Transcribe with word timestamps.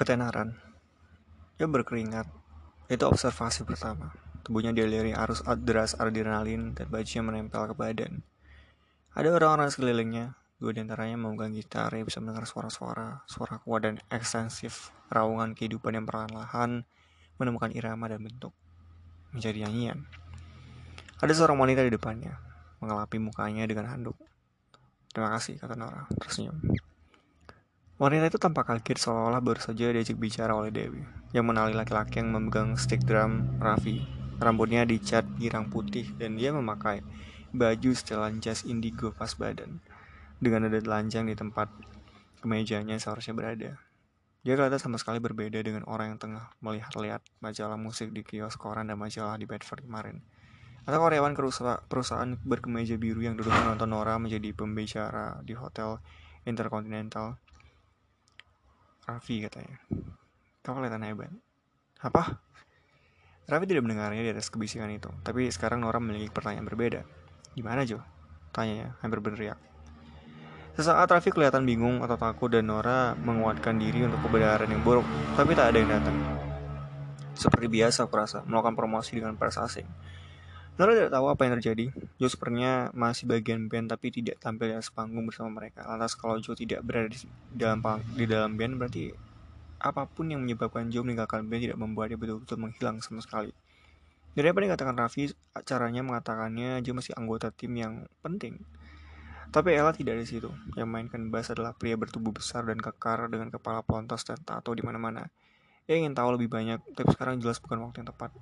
Ketenaran. 0.00 0.56
Ia 1.60 1.68
berkeringat. 1.68 2.24
Itu 2.88 3.04
observasi 3.04 3.68
pertama. 3.68 4.16
Tubuhnya 4.40 4.72
dialiri 4.72 5.12
arus 5.12 5.44
deras 5.60 5.92
adrenalin 5.92 6.72
dan 6.72 6.88
bajunya 6.88 7.20
menempel 7.20 7.68
ke 7.68 7.76
badan. 7.76 8.24
Ada 9.12 9.28
orang-orang 9.36 9.68
sekelilingnya, 9.68 10.40
dua 10.56 10.72
di 10.72 10.80
antaranya 10.80 11.20
memegang 11.20 11.52
gitar 11.52 11.92
yang 11.92 12.08
bisa 12.08 12.16
mendengar 12.24 12.48
suara-suara, 12.48 13.28
suara 13.28 13.60
kuat 13.60 13.84
dan 13.84 14.00
ekstensif, 14.08 14.88
raungan 15.12 15.52
kehidupan 15.52 15.92
yang 15.92 16.08
perlahan-lahan 16.08 16.88
menemukan 17.36 17.68
irama 17.68 18.08
dan 18.08 18.24
bentuk, 18.24 18.56
menjadi 19.36 19.68
nyanyian. 19.68 20.08
Ada 21.20 21.44
seorang 21.44 21.60
wanita 21.60 21.84
di 21.84 21.92
depannya, 21.92 22.40
mengelapi 22.80 23.20
mukanya 23.20 23.68
dengan 23.68 23.92
handuk. 23.92 24.16
Terima 25.12 25.28
kasih, 25.36 25.60
kata 25.60 25.76
Nora, 25.76 26.08
tersenyum. 26.16 26.56
Wanita 28.00 28.32
itu 28.32 28.40
tampak 28.40 28.64
kaget 28.64 28.96
seolah-olah 28.96 29.44
baru 29.44 29.60
saja 29.60 29.92
diajak 29.92 30.16
bicara 30.16 30.56
oleh 30.56 30.72
Dewi, 30.72 31.04
yang 31.36 31.44
menali 31.44 31.76
laki-laki 31.76 32.24
yang 32.24 32.32
memegang 32.32 32.72
stick 32.80 33.04
drum 33.04 33.60
Raffi. 33.60 34.00
Rambutnya 34.40 34.88
dicat 34.88 35.28
girang 35.36 35.68
putih 35.68 36.08
dan 36.16 36.32
dia 36.40 36.48
memakai 36.48 37.04
baju 37.52 37.92
setelan 37.92 38.40
jas 38.40 38.64
indigo 38.64 39.12
pas 39.12 39.36
badan, 39.36 39.84
dengan 40.40 40.72
ada 40.72 40.80
telanjang 40.80 41.28
di 41.28 41.36
tempat 41.36 41.68
kemejanya 42.40 42.96
seharusnya 42.96 43.36
berada. 43.36 43.76
Dia 44.48 44.56
kelihatan 44.56 44.80
sama 44.80 44.96
sekali 44.96 45.20
berbeda 45.20 45.60
dengan 45.60 45.84
orang 45.84 46.16
yang 46.16 46.20
tengah 46.24 46.56
melihat-lihat 46.64 47.20
majalah 47.44 47.76
musik 47.76 48.16
di 48.16 48.24
kios 48.24 48.56
koran 48.56 48.88
dan 48.88 48.96
majalah 48.96 49.36
di 49.36 49.44
Bedford 49.44 49.84
kemarin. 49.84 50.24
Atau 50.88 51.04
karyawan 51.04 51.36
perusahaan 51.84 52.32
berkemeja 52.48 52.96
biru 52.96 53.20
yang 53.20 53.36
duduk 53.36 53.52
menonton 53.52 53.92
Nora 53.92 54.16
menjadi 54.16 54.56
pembicara 54.56 55.44
di 55.44 55.52
hotel 55.52 56.00
Intercontinental 56.48 57.36
Raffi 59.10 59.42
katanya. 59.42 59.82
Kau 60.62 60.78
kelihatan 60.78 61.02
hebat. 61.02 61.34
Apa? 61.98 62.38
Raffi 63.50 63.66
tidak 63.66 63.82
mendengarnya 63.82 64.22
di 64.22 64.30
atas 64.30 64.46
kebisikan 64.46 64.86
itu, 64.94 65.10
tapi 65.26 65.50
sekarang 65.50 65.82
Nora 65.82 65.98
memiliki 65.98 66.30
pertanyaan 66.30 66.70
berbeda. 66.70 67.02
Gimana 67.58 67.82
Jo? 67.82 67.98
Tanyanya, 68.54 68.94
hampir 69.02 69.18
berteriak. 69.18 69.58
Sesaat 70.78 71.10
Raffi 71.10 71.34
kelihatan 71.34 71.66
bingung 71.66 72.06
atau 72.06 72.14
takut 72.14 72.46
dan 72.46 72.70
Nora 72.70 73.18
menguatkan 73.18 73.74
diri 73.82 74.06
untuk 74.06 74.22
kebenaran 74.30 74.70
yang 74.70 74.86
buruk, 74.86 75.04
tapi 75.34 75.58
tak 75.58 75.74
ada 75.74 75.76
yang 75.82 75.90
datang. 75.90 76.14
Seperti 77.34 77.66
biasa 77.66 78.06
aku 78.06 78.14
rasa, 78.14 78.46
melakukan 78.46 78.78
promosi 78.78 79.18
dengan 79.18 79.34
pers 79.34 79.58
asing. 79.58 79.90
Nora 80.80 80.96
tidak 80.96 81.12
tahu 81.12 81.26
apa 81.28 81.44
yang 81.44 81.60
terjadi. 81.60 81.92
Joe 82.16 82.32
sepertinya 82.32 82.88
masih 82.96 83.28
bagian 83.28 83.68
band 83.68 83.92
tapi 83.92 84.08
tidak 84.08 84.40
tampil 84.40 84.72
di 84.72 84.80
atas 84.80 84.88
panggung 84.88 85.28
bersama 85.28 85.60
mereka. 85.60 85.84
Lantas 85.84 86.16
kalau 86.16 86.40
Joe 86.40 86.56
tidak 86.56 86.80
berada 86.88 87.12
di 87.12 87.20
dalam 87.52 87.84
di 88.16 88.24
dalam 88.24 88.56
band 88.56 88.80
berarti 88.80 89.12
apa 89.76 90.08
pun 90.08 90.32
yang 90.32 90.40
menyebabkan 90.40 90.88
Joe 90.88 91.04
meninggalkan 91.04 91.44
band 91.52 91.68
tidak 91.68 91.76
membuatnya 91.76 92.16
betul-betul 92.16 92.56
menghilang 92.56 93.04
sama 93.04 93.20
sekali. 93.20 93.52
Dari 94.32 94.48
apa 94.48 94.56
yang 94.56 94.72
dikatakan 94.72 94.96
Raffi, 94.96 95.28
caranya 95.68 96.00
mengatakannya 96.00 96.80
Joe 96.80 96.96
masih 96.96 97.12
anggota 97.12 97.52
tim 97.52 97.76
yang 97.76 98.08
penting. 98.24 98.64
Tapi 99.52 99.76
Ella 99.76 99.92
tidak 99.92 100.16
di 100.16 100.24
situ. 100.24 100.48
Yang 100.80 100.88
mainkan 100.88 101.28
bass 101.28 101.52
adalah 101.52 101.76
pria 101.76 102.00
bertubuh 102.00 102.32
besar 102.32 102.64
dan 102.64 102.80
kekar 102.80 103.28
dengan 103.28 103.52
kepala 103.52 103.84
pelontos 103.84 104.24
dan 104.24 104.40
tato 104.40 104.72
di 104.72 104.80
mana-mana. 104.80 105.28
Ia 105.84 106.00
ingin 106.00 106.16
tahu 106.16 106.40
lebih 106.40 106.48
banyak, 106.48 106.80
tapi 106.96 107.12
sekarang 107.12 107.36
jelas 107.36 107.60
bukan 107.60 107.84
waktu 107.84 108.00
yang 108.00 108.08
tepat. 108.16 108.32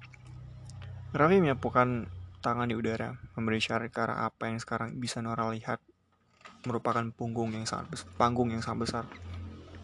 Raffi 1.16 1.42
menyapukan 1.42 2.06
tangan 2.38 2.70
di 2.70 2.78
udara, 2.78 3.18
memberi 3.34 3.58
syarat 3.58 3.90
ke 3.90 3.98
arah 3.98 4.26
apa 4.30 4.46
yang 4.46 4.62
sekarang 4.62 4.94
bisa 4.98 5.18
Nora 5.18 5.50
lihat 5.50 5.82
merupakan 6.66 7.02
punggung 7.14 7.54
yang 7.54 7.66
sangat 7.66 7.90
besar, 7.90 8.08
panggung 8.14 8.50
yang 8.54 8.62
sangat 8.62 8.78
besar. 8.86 9.04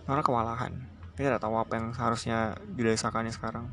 Nora 0.06 0.22
kewalahan. 0.22 0.72
Dia 1.14 1.30
tidak 1.30 1.42
tahu 1.46 1.54
apa 1.58 1.78
yang 1.78 1.94
seharusnya 1.94 2.58
dirasakannya 2.74 3.30
sekarang. 3.30 3.70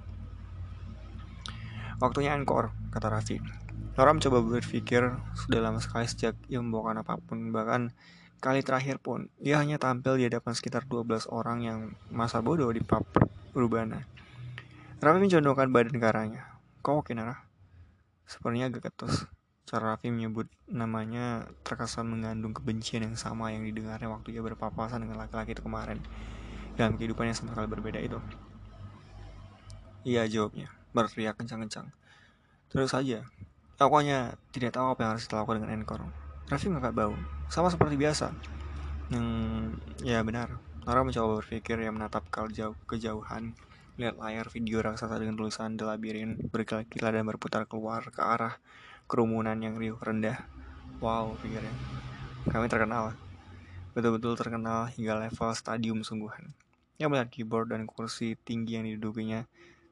Waktunya 2.01 2.33
encore, 2.33 2.73
kata 2.93 3.09
Raffi. 3.09 3.37
Nora 3.97 4.13
mencoba 4.13 4.41
berpikir 4.41 5.13
sudah 5.37 5.59
lama 5.61 5.77
sekali 5.81 6.05
sejak 6.09 6.33
ia 6.49 6.61
membawakan 6.61 7.05
apa 7.05 7.17
pun, 7.21 7.53
bahkan 7.53 7.93
kali 8.41 8.65
terakhir 8.65 8.97
pun 8.97 9.29
ia 9.37 9.61
hanya 9.61 9.77
tampil 9.77 10.17
di 10.17 10.25
hadapan 10.25 10.57
sekitar 10.57 10.89
12 10.89 11.29
orang 11.29 11.61
yang 11.61 11.79
masa 12.09 12.41
bodoh 12.41 12.73
di 12.73 12.81
pub 12.81 13.05
Urbana. 13.53 14.01
Raffi 15.01 15.19
menjondongkan 15.21 15.69
badan 15.69 15.97
ke 15.97 16.05
arahnya. 16.05 16.41
Kau 16.81 17.01
oke, 17.01 17.13
Nara? 17.13 17.50
Sepertinya 18.25 18.69
agak 18.71 18.91
ketus. 18.91 19.25
Cara 19.65 19.95
Raffi 19.95 20.11
menyebut 20.11 20.51
namanya 20.67 21.47
terkesan 21.63 22.09
mengandung 22.09 22.51
kebencian 22.51 23.07
yang 23.07 23.15
sama 23.15 23.55
yang 23.55 23.63
didengarnya 23.63 24.11
waktu 24.11 24.35
ia 24.35 24.41
berpapasan 24.43 25.05
dengan 25.05 25.21
laki-laki 25.21 25.55
itu 25.55 25.63
kemarin. 25.63 26.01
Dalam 26.75 26.99
kehidupannya 26.99 27.31
sama 27.31 27.55
sekali 27.55 27.67
berbeda 27.71 27.99
itu. 28.03 28.19
Iya 30.01 30.25
jawabnya, 30.27 30.73
berteriak 30.91 31.37
kencang-kencang. 31.37 31.93
Terus 32.73 32.89
saja, 32.91 33.21
aku 33.77 33.93
hanya 34.01 34.35
tidak 34.51 34.75
tahu 34.75 34.91
apa 34.91 34.99
yang 35.05 35.11
harus 35.15 35.29
dilakukan 35.29 35.61
dengan 35.61 35.71
Encore. 35.77 36.05
Raffi 36.49 36.67
mengangkat 36.67 36.97
bau, 36.97 37.15
sama 37.47 37.69
seperti 37.69 37.95
biasa. 37.95 38.33
Hmm, 39.13 39.77
ya 40.01 40.19
benar. 40.25 40.57
Nora 40.81 41.05
mencoba 41.05 41.45
berpikir 41.45 41.77
yang 41.77 41.95
menatap 41.95 42.25
jauh 42.49 42.73
kejauhan 42.89 43.53
lihat 43.99 44.15
layar 44.15 44.47
video 44.47 44.79
raksasa 44.79 45.19
dengan 45.19 45.35
tulisan 45.35 45.75
The 45.75 45.83
Labyrinth 45.83 46.47
berkilat-kilat 46.51 47.11
dan 47.11 47.27
berputar 47.27 47.67
keluar 47.67 48.07
ke 48.07 48.23
arah 48.23 48.55
kerumunan 49.11 49.59
yang 49.59 49.75
riuh 49.75 49.99
rendah. 49.99 50.47
Wow, 51.03 51.35
pikirnya. 51.43 51.73
Kami 52.47 52.71
terkenal. 52.71 53.17
Betul-betul 53.91 54.39
terkenal 54.39 54.87
hingga 54.87 55.19
level 55.19 55.51
stadium 55.51 55.99
sungguhan. 56.07 56.55
Yang 56.95 57.09
melihat 57.11 57.29
keyboard 57.33 57.67
dan 57.75 57.83
kursi 57.83 58.39
tinggi 58.39 58.79
yang 58.79 58.87
didudukinya, 58.87 59.43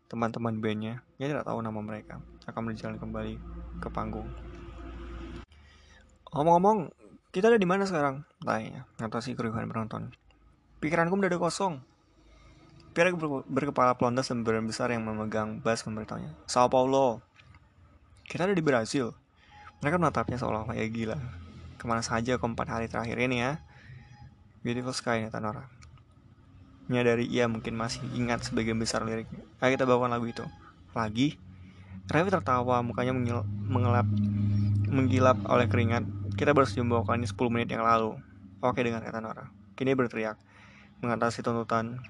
teman-teman 0.08 0.64
bandnya, 0.64 1.04
yang 1.20 1.36
tidak 1.36 1.44
tahu 1.44 1.60
nama 1.60 1.80
mereka, 1.84 2.24
akan 2.48 2.62
berjalan 2.72 2.96
kembali 2.96 3.36
ke 3.84 3.88
panggung. 3.92 4.30
Ngomong-ngomong, 6.32 6.94
kita 7.34 7.50
ada 7.52 7.60
di 7.60 7.68
mana 7.68 7.84
sekarang? 7.84 8.24
Tanya, 8.40 8.86
ngatasi 9.02 9.36
keriuhan 9.36 9.68
penonton. 9.68 10.14
Pikiranku 10.80 11.18
ada 11.20 11.36
kosong. 11.36 11.89
Pierre 12.90 13.14
berkepala 13.46 13.94
pelontos 13.94 14.34
dan 14.34 14.42
beran 14.42 14.66
besar 14.66 14.90
yang 14.90 15.06
memegang 15.06 15.62
bass 15.62 15.86
memberitahunya. 15.86 16.34
Sao 16.50 16.66
Paulo. 16.74 17.22
Kita 18.26 18.50
ada 18.50 18.58
di 18.58 18.66
Brasil. 18.66 19.14
Mereka 19.86 20.02
menatapnya 20.02 20.42
seolah-olah 20.42 20.74
ya 20.74 20.90
gila. 20.90 21.18
Ke 21.78 21.86
mana 21.86 22.02
saja 22.02 22.42
keempat 22.42 22.68
hari 22.68 22.86
terakhir 22.90 23.16
ini 23.22 23.46
ya? 23.46 23.62
Beautiful 24.66 24.92
Sky, 24.92 25.24
kata 25.24 25.40
Nora. 25.40 25.70
Menyadari 26.90 27.30
ia 27.30 27.46
mungkin 27.46 27.78
masih 27.78 28.04
ingat 28.18 28.50
sebagian 28.50 28.76
besar 28.76 29.06
liriknya. 29.06 29.46
Ayo 29.62 29.78
kita 29.78 29.86
bawakan 29.86 30.12
lagu 30.12 30.26
itu. 30.28 30.44
Lagi? 30.98 31.38
Ravi 32.10 32.30
tertawa, 32.34 32.82
mukanya 32.82 33.14
mengelap, 33.70 34.10
menggilap 34.90 35.38
oleh 35.46 35.70
keringat. 35.70 36.04
Kita 36.36 36.58
baru 36.58 36.66
saja 36.66 36.82
membawakannya 36.82 37.30
10 37.30 37.54
menit 37.54 37.70
yang 37.70 37.86
lalu. 37.86 38.18
Oke 38.66 38.82
dengan 38.82 39.06
kata 39.06 39.22
Nora. 39.22 39.54
Kini 39.78 39.94
berteriak, 39.94 40.36
mengatasi 41.00 41.46
tuntutan 41.46 42.02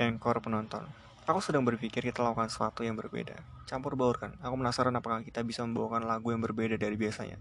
encore 0.00 0.40
penonton. 0.40 0.84
Aku 1.22 1.38
sedang 1.38 1.62
berpikir 1.62 2.02
kita 2.02 2.18
lakukan 2.18 2.50
sesuatu 2.50 2.82
yang 2.82 2.98
berbeda. 2.98 3.38
Campur 3.68 3.94
baurkan. 3.94 4.34
Aku 4.42 4.58
penasaran 4.58 4.90
apakah 4.98 5.22
kita 5.22 5.40
bisa 5.46 5.62
membawakan 5.62 6.02
lagu 6.04 6.34
yang 6.34 6.42
berbeda 6.42 6.74
dari 6.74 6.98
biasanya. 6.98 7.38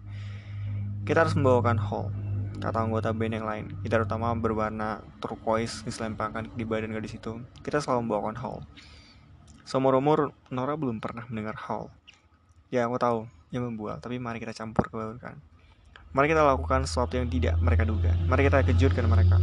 Kita 1.01 1.25
harus 1.25 1.34
membawakan 1.34 1.81
Hall, 1.81 2.13
kata 2.61 2.78
anggota 2.78 3.09
band 3.09 3.41
yang 3.41 3.47
lain. 3.50 3.66
Kita 3.81 4.06
utama 4.06 4.29
berwarna 4.38 5.01
turquoise 5.17 5.81
diselempangkan 5.81 6.53
di 6.53 6.61
badan 6.61 6.94
gadis 6.94 7.17
itu. 7.17 7.41
Kita 7.66 7.81
selalu 7.81 8.06
membawakan 8.06 8.38
Hall. 8.38 8.59
Seumur-umur, 9.66 10.29
Nora 10.53 10.78
belum 10.78 11.01
pernah 11.01 11.25
mendengar 11.25 11.57
Hall. 11.66 11.90
Ya, 12.69 12.85
aku 12.85 13.01
tahu, 13.01 13.19
yang 13.49 13.66
membual, 13.66 13.97
tapi 13.97 14.22
mari 14.22 14.37
kita 14.37 14.53
campur 14.53 14.93
kebaurkan. 14.93 15.41
Mari 16.14 16.28
kita 16.31 16.43
lakukan 16.43 16.85
sesuatu 16.85 17.17
yang 17.17 17.28
tidak 17.28 17.58
mereka 17.59 17.84
duga. 17.87 18.14
Mari 18.29 18.46
kita 18.46 18.61
kejutkan 18.67 19.09
mereka. 19.09 19.41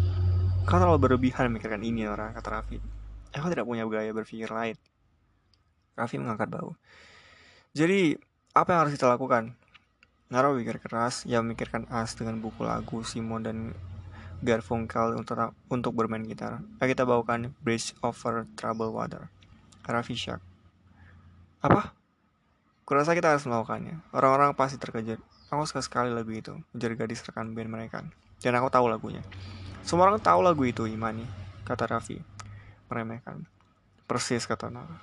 Kau 0.68 0.78
terlalu 0.78 1.00
berlebihan 1.10 1.48
memikirkan 1.50 1.80
ini, 1.82 2.04
Nora, 2.04 2.30
kata 2.36 2.48
Raffi. 2.60 2.97
Aku 3.36 3.52
tidak 3.52 3.68
punya 3.68 3.84
gaya 3.84 4.08
berpikir 4.16 4.48
lain. 4.48 4.76
Raffi 5.98 6.16
mengangkat 6.16 6.48
bau. 6.48 6.78
Jadi, 7.76 8.16
apa 8.56 8.68
yang 8.72 8.80
harus 8.86 8.94
kita 8.96 9.10
lakukan? 9.10 9.52
Nara 10.32 10.48
berpikir 10.52 10.80
keras, 10.80 11.28
ia 11.28 11.44
memikirkan 11.44 11.84
as 11.92 12.16
dengan 12.16 12.40
buku 12.40 12.64
lagu 12.64 13.04
Simon 13.04 13.44
dan 13.44 13.58
Garfunkel 14.38 15.18
untuk, 15.18 15.34
untuk 15.68 15.92
bermain 15.98 16.22
gitar. 16.22 16.62
Kita 16.78 17.02
bawakan 17.02 17.52
Bridge 17.60 17.92
Over 18.00 18.46
Troubled 18.54 18.94
Water. 18.94 19.28
Raffi 19.88 20.14
shock. 20.14 20.38
Apa? 21.64 21.96
Kurasa 22.84 23.16
kita 23.16 23.34
harus 23.34 23.44
melakukannya. 23.44 24.00
Orang-orang 24.14 24.54
pasti 24.54 24.78
terkejut. 24.78 25.18
Aku 25.48 25.64
suka 25.64 25.80
sekali 25.80 26.12
lagu 26.12 26.28
itu, 26.28 26.54
ujar 26.76 26.92
gadis 26.92 27.24
rekan 27.24 27.56
band 27.56 27.72
mereka. 27.72 28.04
Dan 28.38 28.52
aku 28.54 28.68
tahu 28.68 28.86
lagunya. 28.86 29.24
Semua 29.80 30.12
orang 30.12 30.20
tahu 30.20 30.44
lagu 30.44 30.60
itu, 30.62 30.84
Imani, 30.84 31.24
kata 31.64 31.88
Raffi 31.88 32.37
meremehkan. 32.88 33.44
Persis 34.08 34.48
kata 34.48 34.72
Nara. 34.72 34.98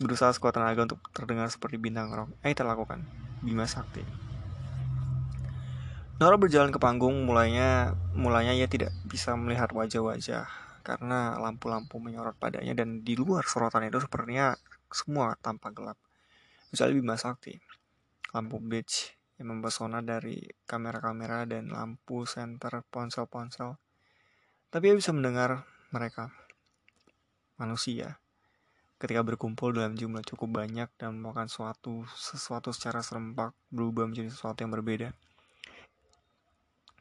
Berusaha 0.00 0.32
sekuat 0.32 0.56
tenaga 0.56 0.84
untuk 0.84 1.00
terdengar 1.12 1.48
seperti 1.48 1.76
bintang 1.76 2.12
rock. 2.12 2.30
Eh, 2.44 2.52
terlakukan. 2.52 3.04
Bima 3.44 3.68
Sakti. 3.68 4.04
Nora 6.14 6.38
berjalan 6.38 6.70
ke 6.70 6.78
panggung, 6.78 7.26
mulainya 7.26 7.98
mulainya 8.14 8.54
ia 8.54 8.70
tidak 8.70 8.94
bisa 9.02 9.34
melihat 9.34 9.74
wajah-wajah 9.74 10.46
karena 10.86 11.34
lampu-lampu 11.42 11.98
menyorot 11.98 12.38
padanya 12.38 12.70
dan 12.76 13.02
di 13.02 13.18
luar 13.18 13.42
sorotan 13.48 13.88
itu 13.90 13.98
sepertinya 13.98 14.54
semua 14.94 15.34
tampak 15.42 15.74
gelap. 15.74 15.98
Misalnya 16.70 16.94
Bima 17.02 17.16
Sakti, 17.18 17.58
lampu 18.30 18.62
beach 18.62 19.10
yang 19.42 19.58
mempesona 19.58 20.06
dari 20.06 20.38
kamera-kamera 20.70 21.50
dan 21.50 21.66
lampu 21.66 22.22
senter 22.30 22.86
ponsel-ponsel. 22.94 23.74
Tapi 24.70 24.84
ia 24.90 24.94
bisa 24.94 25.10
mendengar 25.10 25.66
mereka, 25.90 26.30
manusia, 27.60 28.18
ketika 28.98 29.20
berkumpul 29.20 29.74
dalam 29.74 29.94
jumlah 29.98 30.24
cukup 30.24 30.64
banyak 30.64 30.88
dan 30.96 31.20
melakukan 31.20 31.50
suatu 31.50 32.08
sesuatu 32.14 32.72
secara 32.72 33.04
serempak 33.04 33.52
berubah 33.68 34.08
menjadi 34.08 34.32
sesuatu 34.32 34.64
yang 34.64 34.72
berbeda. 34.72 35.12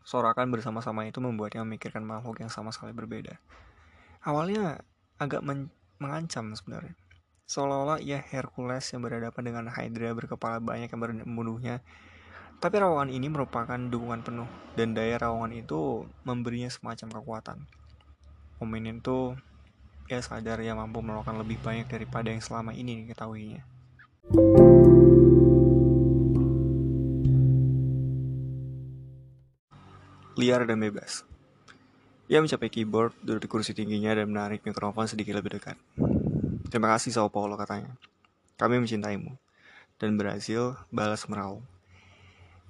Sorakan 0.03 0.51
bersama-sama 0.51 1.07
itu 1.07 1.23
membuatnya 1.23 1.63
memikirkan 1.63 2.03
makhluk 2.03 2.43
yang 2.43 2.51
sama 2.51 2.75
sekali 2.75 2.91
berbeda. 2.91 3.39
Awalnya 4.27 4.83
agak 5.15 5.41
men 5.47 5.71
mengancam 6.03 6.51
sebenarnya. 6.51 6.91
Seolah-olah 7.47 8.03
ia 8.03 8.19
Hercules 8.19 8.83
yang 8.91 9.03
berhadapan 9.03 9.43
dengan 9.47 9.65
Hydra 9.71 10.11
berkepala 10.11 10.59
banyak 10.59 10.91
yang 10.91 10.99
membunuhnya. 11.23 11.79
Tapi 12.59 12.75
rawangan 12.79 13.11
ini 13.11 13.27
merupakan 13.27 13.75
dukungan 13.75 14.23
penuh 14.23 14.47
dan 14.75 14.95
daya 14.95 15.19
rawangan 15.19 15.51
itu 15.55 16.07
memberinya 16.27 16.71
semacam 16.71 17.19
kekuatan. 17.19 17.57
Momen 18.59 18.99
itu 18.99 19.35
ia 20.11 20.19
sadar 20.19 20.59
ia 20.63 20.73
mampu 20.75 20.99
melakukan 20.99 21.39
lebih 21.39 21.59
banyak 21.63 21.87
daripada 21.87 22.31
yang 22.31 22.43
selama 22.43 22.71
ini 22.75 23.07
diketahuinya. 23.07 23.61
liar 30.33 30.65
dan 30.65 30.81
bebas. 30.81 31.21
Ia 32.25 32.41
mencapai 32.41 32.71
keyboard, 32.71 33.13
duduk 33.21 33.45
di 33.45 33.49
kursi 33.51 33.71
tingginya 33.77 34.17
dan 34.17 34.31
menarik 34.31 34.65
mikrofon 34.65 35.05
sedikit 35.05 35.37
lebih 35.37 35.61
dekat. 35.61 35.77
Terima 36.73 36.89
kasih 36.95 37.13
Sao 37.13 37.29
Paulo 37.29 37.53
katanya. 37.53 37.93
Kami 38.57 38.81
mencintaimu. 38.81 39.37
Dan 40.01 40.17
berhasil 40.17 40.73
balas 40.89 41.29
meraung. 41.29 41.61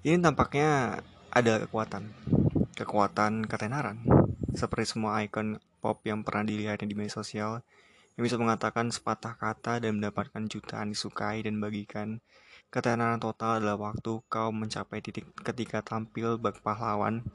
Ini 0.04 0.20
tampaknya 0.20 1.00
ada 1.32 1.64
kekuatan. 1.64 2.04
Kekuatan 2.76 3.48
ketenaran. 3.48 4.04
Seperti 4.52 4.98
semua 4.98 5.24
ikon 5.24 5.56
pop 5.84 6.00
yang 6.08 6.24
pernah 6.24 6.48
dilihatnya 6.48 6.88
di 6.88 6.96
media 6.96 7.20
sosial, 7.20 7.60
yang 8.16 8.24
bisa 8.24 8.40
mengatakan 8.40 8.88
sepatah 8.88 9.36
kata 9.36 9.84
dan 9.84 10.00
mendapatkan 10.00 10.48
jutaan 10.48 10.96
disukai 10.96 11.44
dan 11.44 11.60
bagikan. 11.60 12.24
Ketenaran 12.72 13.20
total 13.20 13.60
adalah 13.60 13.92
waktu 13.92 14.24
kau 14.32 14.50
mencapai 14.56 15.04
titik 15.04 15.28
ketika 15.44 15.84
tampil 15.84 16.40
bak 16.40 16.64
pahlawan 16.64 17.28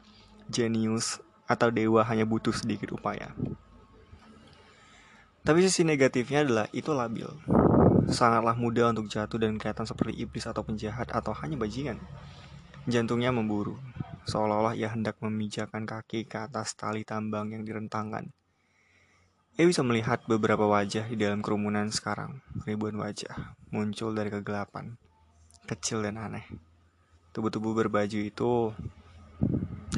jenius, 0.48 1.20
atau 1.48 1.68
dewa 1.72 2.04
hanya 2.04 2.28
butuh 2.28 2.52
sedikit 2.52 2.92
upaya. 2.92 3.32
Tapi 5.44 5.64
sisi 5.64 5.80
negatifnya 5.80 6.44
adalah 6.44 6.66
itu 6.76 6.92
labil. 6.92 7.28
Sangatlah 8.08 8.52
mudah 8.52 8.92
untuk 8.92 9.08
jatuh 9.08 9.40
dan 9.40 9.56
kelihatan 9.56 9.88
seperti 9.88 10.20
iblis 10.20 10.44
atau 10.44 10.60
penjahat 10.60 11.08
atau 11.08 11.32
hanya 11.40 11.56
bajingan. 11.56 11.96
Jantungnya 12.84 13.32
memburu, 13.32 13.76
seolah-olah 14.26 14.74
ia 14.74 14.90
hendak 14.90 15.20
memijakan 15.22 15.86
kaki 15.86 16.26
ke 16.26 16.48
atas 16.48 16.74
tali 16.74 17.06
tambang 17.06 17.52
yang 17.54 17.62
direntangkan. 17.62 18.32
Ia 19.58 19.66
bisa 19.66 19.82
melihat 19.82 20.22
beberapa 20.30 20.70
wajah 20.70 21.10
di 21.10 21.18
dalam 21.18 21.42
kerumunan 21.42 21.90
sekarang. 21.90 22.38
Ribuan 22.62 22.94
wajah 22.94 23.58
muncul 23.74 24.14
dari 24.14 24.30
kegelapan, 24.30 24.94
kecil 25.66 26.06
dan 26.06 26.14
aneh. 26.14 26.46
Tubuh-tubuh 27.34 27.74
berbaju 27.74 28.18
itu 28.22 28.70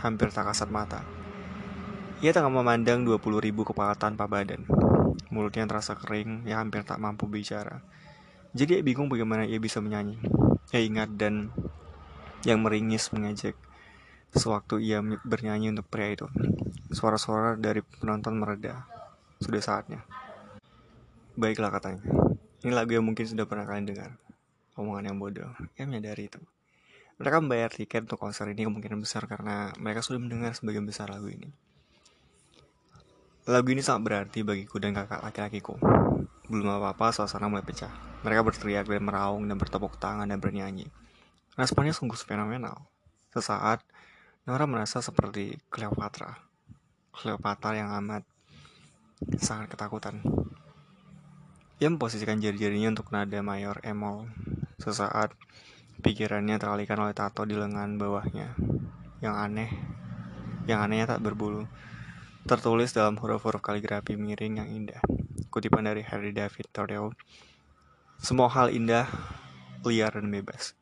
hampir 0.00 0.32
tak 0.32 0.48
kasat 0.48 0.72
mata. 0.72 1.04
Ia 2.24 2.32
tengah 2.32 2.52
memandang 2.52 3.04
20 3.04 3.20
ribu 3.40 3.64
kepala 3.64 3.96
tanpa 3.96 4.24
badan. 4.24 4.64
Mulutnya 5.28 5.68
terasa 5.68 5.92
kering, 5.92 6.48
ia 6.48 6.56
hampir 6.60 6.80
tak 6.84 7.00
mampu 7.00 7.28
bicara. 7.28 7.84
Jadi 8.56 8.80
ia 8.80 8.84
bingung 8.84 9.12
bagaimana 9.12 9.44
ia 9.44 9.60
bisa 9.60 9.80
menyanyi. 9.84 10.16
Ia 10.72 10.80
ingat 10.80 11.20
dan 11.20 11.52
yang 12.48 12.64
meringis 12.64 13.12
mengejek 13.12 13.54
sewaktu 14.34 14.78
ia 14.82 15.02
bernyanyi 15.02 15.74
untuk 15.74 15.86
pria 15.90 16.14
itu. 16.14 16.26
Suara-suara 16.90 17.58
dari 17.58 17.82
penonton 17.82 18.38
mereda. 18.38 18.86
Sudah 19.42 19.62
saatnya. 19.62 20.02
Baiklah 21.34 21.72
katanya. 21.72 22.04
Ini 22.60 22.76
lagu 22.76 22.92
yang 22.92 23.06
mungkin 23.06 23.24
sudah 23.24 23.48
pernah 23.48 23.64
kalian 23.64 23.88
dengar. 23.88 24.10
Omongan 24.76 25.10
yang 25.12 25.16
bodoh. 25.16 25.50
Ia 25.80 25.88
menyadari 25.88 26.28
itu. 26.28 26.40
Mereka 27.20 27.36
membayar 27.44 27.68
tiket 27.68 28.08
untuk 28.08 28.16
konser 28.16 28.48
ini 28.48 28.64
kemungkinan 28.64 28.96
besar 28.96 29.28
karena 29.28 29.72
mereka 29.76 30.00
sudah 30.00 30.20
mendengar 30.20 30.56
sebagian 30.56 30.88
besar 30.88 31.12
lagu 31.12 31.28
ini. 31.28 31.52
Lagu 33.48 33.68
ini 33.72 33.84
sangat 33.84 34.02
berarti 34.08 34.40
bagiku 34.40 34.80
dan 34.80 34.96
kakak 34.96 35.20
laki-lakiku. 35.20 35.76
Belum 36.48 36.68
apa-apa, 36.80 37.12
suasana 37.12 37.48
mulai 37.48 37.64
pecah. 37.64 37.92
Mereka 38.24 38.40
berteriak 38.40 38.84
dan 38.88 39.04
meraung 39.04 39.44
dan 39.44 39.56
bertepuk 39.56 39.96
tangan 39.96 40.28
dan 40.28 40.40
bernyanyi. 40.40 40.88
Responnya 41.56 41.92
sungguh 41.92 42.16
fenomenal. 42.20 42.88
Sesaat, 43.32 43.84
Nora 44.48 44.64
merasa 44.64 45.04
seperti 45.04 45.56
Cleopatra. 45.68 46.32
Cleopatra 47.12 47.76
yang 47.76 47.92
amat 48.00 48.24
sangat 49.36 49.76
ketakutan. 49.76 50.24
Ia 51.80 51.88
memposisikan 51.92 52.40
jari-jarinya 52.40 52.96
untuk 52.96 53.12
nada 53.12 53.40
mayor 53.44 53.80
emol. 53.84 54.28
Sesaat, 54.80 55.36
Pikirannya 56.00 56.56
teralihkan 56.56 56.96
oleh 56.96 57.12
tato 57.12 57.44
di 57.44 57.52
lengan 57.52 58.00
bawahnya. 58.00 58.56
Yang 59.20 59.36
aneh, 59.36 59.70
yang 60.64 60.80
anehnya 60.80 61.12
tak 61.12 61.20
berbulu. 61.20 61.68
Tertulis 62.48 62.96
dalam 62.96 63.20
huruf-huruf 63.20 63.60
kaligrafi 63.60 64.16
miring 64.16 64.64
yang 64.64 64.68
indah. 64.72 65.00
Kutipan 65.52 65.84
dari 65.84 66.00
Harry 66.00 66.32
David 66.32 66.72
Thoreau. 66.72 67.12
Semua 68.16 68.48
hal 68.48 68.72
indah, 68.72 69.04
liar 69.84 70.16
dan 70.16 70.32
bebas. 70.32 70.72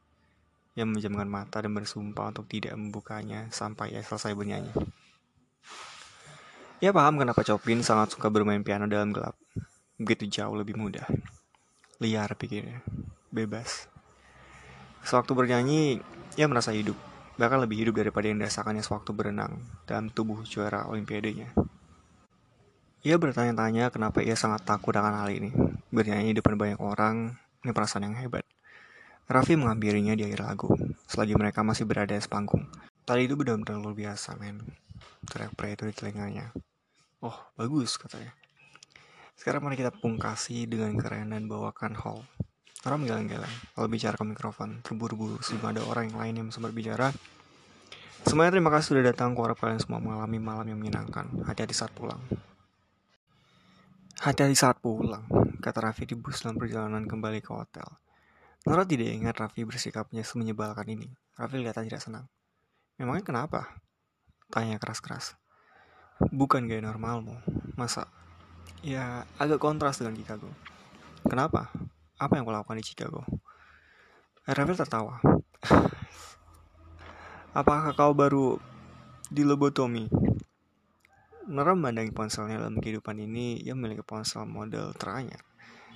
Ia 0.79 0.87
menjamkan 0.87 1.27
mata 1.27 1.59
dan 1.59 1.75
bersumpah 1.75 2.31
untuk 2.31 2.47
tidak 2.47 2.79
membukanya 2.79 3.51
sampai 3.51 3.99
ia 3.99 4.03
selesai 4.07 4.31
bernyanyi. 4.39 4.71
Ia 6.79 6.95
paham 6.95 7.19
kenapa 7.19 7.43
Chopin 7.43 7.83
sangat 7.83 8.15
suka 8.15 8.31
bermain 8.31 8.63
piano 8.63 8.87
dalam 8.87 9.11
gelap. 9.11 9.35
Begitu 9.99 10.31
jauh 10.31 10.55
lebih 10.55 10.79
mudah. 10.79 11.03
Liar 11.99 12.31
pikirnya. 12.39 12.87
Bebas. 13.35 13.91
Sewaktu 15.03 15.35
bernyanyi, 15.35 15.99
ia 16.39 16.47
merasa 16.47 16.71
hidup, 16.71 16.95
bahkan 17.35 17.59
lebih 17.59 17.83
hidup 17.83 17.99
daripada 17.99 18.31
yang 18.31 18.39
dirasakannya 18.39 18.87
sewaktu 18.87 19.11
berenang 19.11 19.59
dalam 19.83 20.15
tubuh 20.15 20.47
juara 20.47 20.87
olimpiadenya. 20.87 21.51
Ia 23.03 23.19
bertanya-tanya 23.19 23.91
kenapa 23.91 24.23
ia 24.23 24.39
sangat 24.39 24.63
takut 24.63 24.95
akan 24.95 25.27
hal 25.27 25.35
ini. 25.35 25.51
Bernyanyi 25.91 26.35
di 26.35 26.39
depan 26.39 26.55
banyak 26.55 26.79
orang, 26.79 27.35
ini 27.67 27.75
perasaan 27.75 28.07
yang 28.07 28.15
hebat. 28.23 28.47
Raffi 29.29 29.61
menghampirinya 29.61 30.17
di 30.17 30.25
akhir 30.25 30.41
lagu, 30.41 30.73
selagi 31.05 31.37
mereka 31.37 31.61
masih 31.61 31.85
berada 31.85 32.17
di 32.17 32.25
sepanggung. 32.25 32.65
Tadi 33.05 33.29
itu 33.29 33.37
benar-benar 33.37 33.77
luar 33.77 33.93
biasa, 33.93 34.41
men. 34.41 34.65
Teriak 35.29 35.53
pria 35.53 35.77
itu 35.77 35.85
di 35.85 35.93
telinganya. 35.93 36.49
Oh, 37.21 37.37
bagus, 37.61 38.01
katanya. 38.01 38.33
Sekarang 39.37 39.69
mari 39.69 39.77
kita 39.77 39.93
pungkasi 39.93 40.65
dengan 40.65 40.97
kerenan 40.97 41.45
bawakan 41.45 41.93
hall. 42.01 42.25
Orang 42.89 43.05
menggeleng-geleng, 43.05 43.53
lalu 43.77 44.01
bicara 44.01 44.17
ke 44.17 44.25
mikrofon, 44.25 44.81
terburu-buru 44.81 45.37
sebelum 45.45 45.77
ada 45.77 45.85
orang 45.85 46.09
yang 46.09 46.19
lain 46.25 46.35
yang 46.41 46.49
sempat 46.49 46.73
bicara. 46.73 47.13
Semuanya 48.25 48.57
terima 48.57 48.73
kasih 48.73 48.97
sudah 48.97 49.13
datang, 49.13 49.37
kuharap 49.37 49.61
kalian 49.61 49.77
semua 49.77 50.01
mengalami 50.01 50.41
malam 50.41 50.65
yang 50.73 50.81
menyenangkan. 50.81 51.45
Hati-hati 51.45 51.77
saat 51.77 51.93
pulang. 51.93 52.25
Hati-hati 54.25 54.57
saat 54.57 54.81
pulang, 54.81 55.29
kata 55.61 55.85
Raffi 55.85 56.09
di 56.09 56.17
bus 56.17 56.41
dalam 56.41 56.57
perjalanan 56.57 57.05
kembali 57.05 57.45
ke 57.45 57.53
hotel. 57.53 58.08
Nora 58.69 58.85
tidak 58.85 59.09
ingat 59.09 59.33
Raffi 59.41 59.65
bersikapnya 59.65 60.21
semenyebalkan 60.21 60.85
ini. 60.93 61.09
Raffi 61.41 61.65
kelihatan 61.65 61.89
tidak 61.89 62.05
senang. 62.05 62.29
Memangnya 63.01 63.25
kenapa? 63.25 63.81
Tanya 64.53 64.77
keras-keras. 64.77 65.41
Bukan 66.21 66.69
gaya 66.69 66.85
normalmu. 66.85 67.41
Masa? 67.81 68.13
Ya, 68.85 69.25
agak 69.41 69.65
kontras 69.65 69.97
dengan 69.97 70.21
Chicago. 70.21 70.53
Kenapa? 71.25 71.73
apa 72.19 72.35
yang 72.35 72.45
kulakukan 72.45 72.83
di 72.83 72.85
Chicago? 72.85 73.23
Rafael 74.43 74.75
tertawa. 74.75 75.23
Apakah 77.59 77.95
kau 77.95 78.13
baru 78.13 78.59
di 79.31 79.47
lobotomi? 79.47 80.11
Nora 81.49 81.73
memandangi 81.79 82.13
ponselnya 82.13 82.61
dalam 82.61 82.83
kehidupan 82.83 83.23
ini, 83.23 83.63
ia 83.63 83.73
memiliki 83.73 84.05
ponsel 84.05 84.45
model 84.45 84.93
teranyar. 84.99 85.48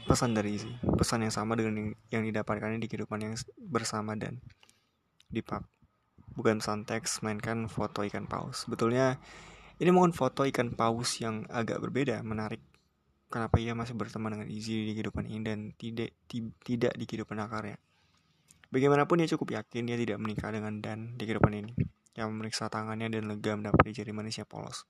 Pesan 0.03 0.35
dari 0.37 0.59
Izzy, 0.59 0.73
pesan 0.99 1.25
yang 1.25 1.33
sama 1.33 1.57
dengan 1.57 1.95
yang 2.13 2.23
didapatkannya 2.27 2.83
di 2.83 2.89
kehidupan 2.91 3.23
yang 3.23 3.35
bersama 3.59 4.13
dan 4.19 4.43
di 5.31 5.41
pub. 5.41 5.65
Bukan 6.37 6.61
pesan 6.61 6.85
teks, 6.85 7.25
mainkan 7.25 7.69
foto 7.69 8.05
ikan 8.05 8.29
paus. 8.29 8.69
Betulnya, 8.69 9.17
ini 9.81 9.91
mungkin 9.93 10.13
foto 10.13 10.45
ikan 10.45 10.73
paus 10.73 11.21
yang 11.23 11.49
agak 11.49 11.81
berbeda, 11.81 12.21
menarik 12.27 12.61
kenapa 13.33 13.57
ia 13.57 13.73
masih 13.73 13.97
berteman 13.97 14.37
dengan 14.37 14.49
Izzy 14.53 14.85
di 14.85 14.93
kehidupan 14.93 15.25
ini 15.25 15.43
dan 15.43 15.59
tidak 15.81 16.13
tidak 16.61 16.93
di 16.93 17.05
kehidupan 17.09 17.41
akarnya. 17.41 17.81
Bagaimanapun 18.73 19.21
ia 19.21 19.29
cukup 19.29 19.61
yakin 19.61 19.89
dia 19.89 19.97
tidak 20.01 20.17
menikah 20.21 20.49
dengan 20.49 20.81
Dan 20.81 21.17
di 21.17 21.25
kehidupan 21.25 21.53
ini, 21.53 21.73
yang 22.17 22.33
memeriksa 22.33 22.69
tangannya 22.69 23.09
dan 23.09 23.29
lega 23.29 23.57
mendapati 23.57 23.93
jari 23.97 24.13
manisnya 24.13 24.45
polos. 24.45 24.85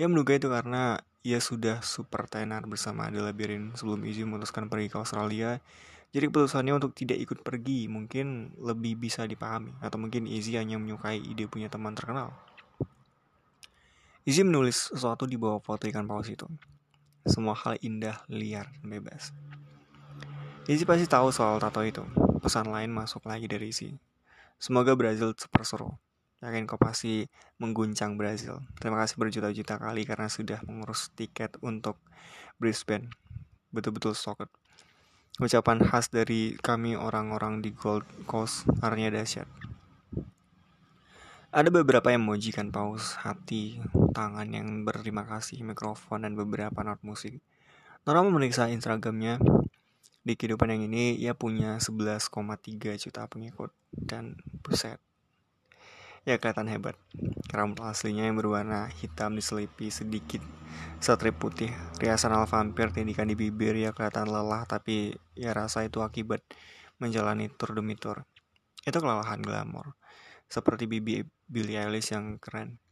Ia 0.00 0.08
menduga 0.08 0.32
itu 0.32 0.48
karena 0.48 0.96
ia 1.20 1.36
sudah 1.44 1.84
super 1.84 2.24
tenar 2.24 2.64
bersama 2.64 3.12
Adela 3.12 3.36
Birin 3.36 3.76
sebelum 3.76 4.00
izin 4.08 4.32
memutuskan 4.32 4.72
pergi 4.72 4.88
ke 4.88 4.96
Australia. 4.96 5.60
Jadi 6.08 6.32
keputusannya 6.32 6.72
untuk 6.72 6.96
tidak 6.96 7.20
ikut 7.20 7.44
pergi 7.44 7.84
mungkin 7.84 8.56
lebih 8.56 8.96
bisa 8.96 9.28
dipahami. 9.28 9.76
Atau 9.84 10.00
mungkin 10.00 10.24
Izzy 10.24 10.56
hanya 10.56 10.80
menyukai 10.80 11.20
ide 11.20 11.44
punya 11.52 11.68
teman 11.68 11.92
terkenal. 11.92 12.32
Izzy 14.24 14.40
menulis 14.40 14.88
sesuatu 14.88 15.28
di 15.28 15.36
bawah 15.36 15.60
foto 15.60 15.84
ikan 15.84 16.08
paus 16.08 16.32
itu. 16.32 16.48
Semua 17.28 17.52
hal 17.52 17.76
indah, 17.84 18.24
liar, 18.32 18.72
dan 18.80 18.88
bebas. 18.88 19.36
Izzy 20.64 20.88
pasti 20.88 21.04
tahu 21.04 21.28
soal 21.28 21.60
tato 21.60 21.84
itu. 21.84 22.08
Pesan 22.40 22.72
lain 22.72 22.88
masuk 22.88 23.28
lagi 23.28 23.44
dari 23.44 23.68
Izzy. 23.68 24.00
Semoga 24.56 24.96
Brazil 24.96 25.36
super 25.36 25.68
seru. 25.68 25.92
Yakin 26.40 26.64
kau 26.64 26.80
pasti 26.80 27.28
mengguncang 27.60 28.16
Brazil. 28.16 28.64
Terima 28.80 28.96
kasih 29.04 29.20
berjuta-juta 29.20 29.76
kali 29.76 30.08
karena 30.08 30.32
sudah 30.32 30.64
mengurus 30.64 31.12
tiket 31.12 31.60
untuk 31.60 32.00
Brisbane. 32.56 33.12
Betul-betul 33.68 34.16
soket. 34.16 34.48
Ucapan 35.36 35.84
khas 35.84 36.08
dari 36.08 36.56
kami 36.56 36.96
orang-orang 36.96 37.60
di 37.60 37.72
Gold 37.76 38.08
Coast 38.24 38.64
artinya 38.80 39.20
dahsyat. 39.20 39.48
Ada 41.50 41.66
beberapa 41.66 42.14
yang 42.14 42.22
memujikan 42.24 42.70
paus, 42.70 43.18
hati, 43.18 43.82
tangan 44.14 44.46
yang 44.54 44.86
berterima 44.86 45.26
kasih, 45.26 45.66
mikrofon, 45.66 46.22
dan 46.22 46.38
beberapa 46.38 46.78
not 46.86 47.02
musik. 47.02 47.42
Nora 48.06 48.22
memeriksa 48.22 48.70
Instagramnya. 48.70 49.42
Di 50.22 50.38
kehidupan 50.38 50.70
yang 50.70 50.86
ini, 50.86 51.18
ia 51.18 51.34
punya 51.34 51.82
11,3 51.82 52.94
juta 52.94 53.26
pengikut. 53.26 53.74
Dan 53.90 54.38
buset, 54.62 55.02
ya 56.28 56.36
kelihatan 56.36 56.68
hebat. 56.68 56.96
Rambut 57.50 57.82
aslinya 57.84 58.28
yang 58.28 58.36
berwarna 58.36 58.92
hitam 59.00 59.36
diselipi 59.36 59.88
sedikit 59.88 60.44
strip 61.00 61.40
putih. 61.40 61.72
Riasan 61.96 62.36
ala 62.36 62.44
vampir 62.44 62.92
tindikan 62.92 63.26
di 63.26 63.36
bibir 63.36 63.74
ya 63.76 63.90
kelihatan 63.96 64.28
lelah 64.28 64.68
tapi 64.68 65.16
ya 65.32 65.56
rasa 65.56 65.88
itu 65.88 66.04
akibat 66.04 66.44
menjalani 67.00 67.48
tur 67.48 67.72
demi 67.72 67.96
tur. 67.96 68.28
Itu 68.84 69.00
kelelahan 69.00 69.40
glamor. 69.40 69.96
Seperti 70.50 70.90
Bibi 70.90 71.24
Billie 71.48 71.80
Eilish 71.80 72.12
yang 72.12 72.36
keren. 72.36 72.82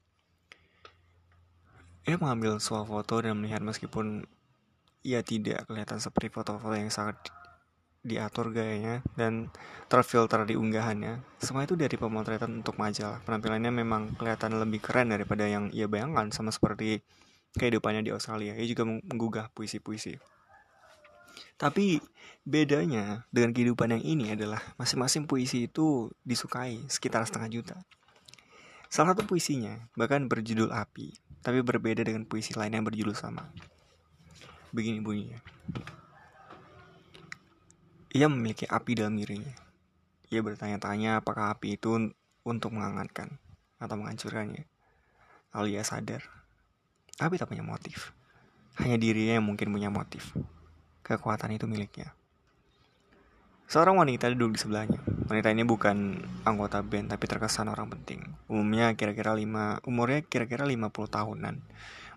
Ia 2.08 2.16
mengambil 2.16 2.56
sebuah 2.56 2.88
foto 2.88 3.20
dan 3.20 3.36
melihat 3.36 3.60
meskipun 3.60 4.24
ia 5.04 5.20
tidak 5.20 5.68
kelihatan 5.68 6.00
seperti 6.00 6.32
foto-foto 6.32 6.72
yang 6.72 6.88
sangat 6.88 7.20
diatur 8.08 8.50
gayanya 8.50 9.04
dan 9.14 9.52
terfilter 9.92 10.48
di 10.48 10.56
unggahannya. 10.56 11.20
Semua 11.38 11.68
itu 11.68 11.76
dari 11.76 11.94
pemotretan 12.00 12.64
untuk 12.64 12.80
majalah. 12.80 13.20
Penampilannya 13.28 13.68
memang 13.68 14.16
kelihatan 14.16 14.56
lebih 14.56 14.80
keren 14.80 15.12
daripada 15.12 15.44
yang 15.44 15.68
ia 15.76 15.84
bayangkan 15.84 16.32
sama 16.32 16.48
seperti 16.48 17.04
kehidupannya 17.54 18.00
di 18.00 18.10
Australia. 18.16 18.56
Ia 18.56 18.64
juga 18.64 18.88
menggugah 18.88 19.52
puisi-puisi. 19.52 20.16
Tapi 21.58 21.98
bedanya 22.46 23.26
dengan 23.34 23.52
kehidupan 23.52 23.98
yang 23.98 24.02
ini 24.02 24.32
adalah 24.34 24.62
masing-masing 24.78 25.26
puisi 25.28 25.66
itu 25.68 26.10
disukai 26.22 26.86
sekitar 26.88 27.26
setengah 27.26 27.50
juta. 27.50 27.76
Salah 28.88 29.12
satu 29.12 29.28
puisinya 29.28 29.90
bahkan 29.98 30.26
berjudul 30.32 30.72
Api, 30.72 31.12
tapi 31.44 31.60
berbeda 31.60 32.00
dengan 32.06 32.24
puisi 32.24 32.56
lain 32.56 32.72
yang 32.72 32.86
berjudul 32.88 33.12
sama. 33.12 33.52
Begini 34.72 35.04
bunyinya. 35.04 35.38
Ia 38.16 38.24
memiliki 38.24 38.64
api 38.64 38.96
dalam 38.96 39.20
dirinya. 39.20 39.52
Ia 40.32 40.40
bertanya-tanya 40.40 41.20
apakah 41.20 41.52
api 41.52 41.76
itu 41.76 42.12
untuk 42.40 42.72
menghangatkan 42.72 43.36
atau 43.76 44.00
menghancurkannya. 44.00 44.64
Lalu 45.52 45.76
ia 45.76 45.84
sadar, 45.84 46.24
api 47.20 47.36
tak 47.36 47.52
punya 47.52 47.60
motif. 47.60 48.16
Hanya 48.80 48.96
dirinya 48.96 49.36
yang 49.36 49.44
mungkin 49.44 49.68
punya 49.68 49.92
motif. 49.92 50.32
Kekuatan 51.04 51.52
itu 51.52 51.68
miliknya. 51.68 52.16
Seorang 53.68 54.00
wanita 54.00 54.32
duduk 54.32 54.56
di 54.56 54.58
sebelahnya. 54.64 55.04
Wanita 55.28 55.52
ini 55.52 55.60
bukan 55.60 56.24
anggota 56.48 56.80
band 56.80 57.12
tapi 57.12 57.28
terkesan 57.28 57.68
orang 57.68 57.92
penting. 57.92 58.24
Umumnya 58.48 58.96
kira-kira 58.96 59.36
lima, 59.36 59.84
umurnya 59.84 60.24
kira-kira 60.24 60.64
50 60.64 60.88
tahunan. 60.88 61.60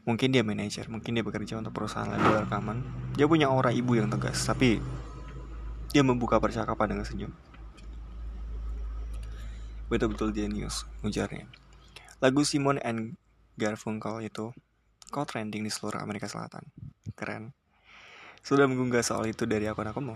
Mungkin 0.07 0.31
dia 0.31 0.47
manajer, 0.47 0.87
mungkin 0.87 1.19
dia 1.19 1.23
bekerja 1.27 1.59
untuk 1.59 1.75
perusahaan 1.75 2.07
label 2.07 2.47
rekaman. 2.47 2.79
Dia 3.19 3.27
punya 3.27 3.51
aura 3.51 3.75
ibu 3.75 3.99
yang 3.99 4.07
tegas, 4.07 4.39
tapi 4.47 4.79
dia 5.91 6.03
membuka 6.03 6.39
percakapan 6.39 6.95
dengan 6.95 7.05
senyum. 7.05 7.31
Betul-betul 9.91 10.31
jenius, 10.31 10.87
ujarnya. 11.03 11.51
Lagu 12.23 12.47
Simon 12.47 12.79
and 12.79 13.19
Garfunkel 13.59 14.23
itu 14.23 14.55
kok 15.11 15.27
trending 15.27 15.67
di 15.67 15.71
seluruh 15.71 15.99
Amerika 15.99 16.31
Selatan. 16.31 16.63
Keren. 17.11 17.51
Sudah 18.39 18.65
mengunggah 18.71 19.03
soal 19.03 19.27
itu 19.27 19.43
dari 19.43 19.67
akun-akunmu. 19.67 20.15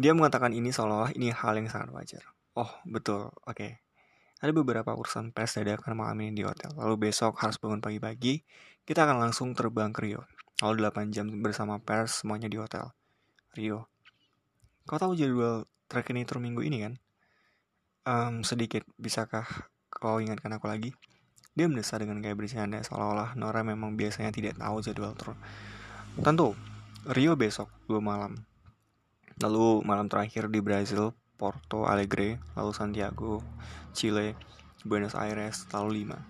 Dia 0.00 0.16
mengatakan 0.16 0.56
ini 0.56 0.72
seolah-olah 0.72 1.12
ini 1.14 1.30
hal 1.30 1.60
yang 1.60 1.68
sangat 1.68 1.92
wajar. 1.92 2.24
Oh, 2.56 2.72
betul. 2.88 3.30
Oke. 3.44 3.54
Okay. 3.54 3.72
Ada 4.42 4.50
beberapa 4.50 4.92
urusan 4.92 5.30
pers 5.30 5.56
dadakan 5.56 5.94
malam 5.94 6.20
ini 6.24 6.40
di 6.40 6.44
hotel. 6.44 6.74
Lalu 6.74 7.08
besok 7.08 7.38
harus 7.40 7.56
bangun 7.60 7.80
pagi-pagi. 7.80 8.42
Kita 8.82 9.06
akan 9.06 9.28
langsung 9.28 9.52
terbang 9.54 9.94
ke 9.94 10.04
Rio. 10.04 10.26
Lalu 10.60 10.88
8 10.88 11.14
jam 11.14 11.26
bersama 11.40 11.80
pers 11.80 12.24
semuanya 12.24 12.50
di 12.50 12.58
hotel. 12.58 12.92
Rio. 13.54 13.93
Kau 14.84 15.00
tahu 15.00 15.16
jadwal 15.16 15.64
track 15.88 16.12
ini 16.12 16.28
tur 16.28 16.44
minggu 16.44 16.60
ini 16.60 16.84
kan? 16.84 16.94
Um, 18.04 18.34
sedikit, 18.44 18.84
bisakah 19.00 19.48
kau 19.88 20.20
ingatkan 20.20 20.52
aku 20.52 20.68
lagi? 20.68 20.92
Dia 21.56 21.72
mendesah 21.72 21.96
dengan 21.96 22.20
gaya 22.20 22.36
bercanda 22.36 22.84
seolah-olah 22.84 23.32
Nora 23.32 23.64
memang 23.64 23.96
biasanya 23.96 24.28
tidak 24.28 24.60
tahu 24.60 24.84
jadwal 24.84 25.16
tur. 25.16 25.40
Tentu, 26.20 26.52
Rio 27.08 27.32
besok, 27.32 27.72
dua 27.88 28.04
malam. 28.04 28.44
Lalu 29.40 29.80
malam 29.88 30.12
terakhir 30.12 30.52
di 30.52 30.60
Brazil, 30.60 31.16
Porto 31.40 31.88
Alegre, 31.88 32.36
lalu 32.52 32.72
Santiago, 32.76 33.40
Chile, 33.96 34.36
Buenos 34.84 35.16
Aires, 35.16 35.64
lalu 35.72 36.04
lima. 36.04 36.20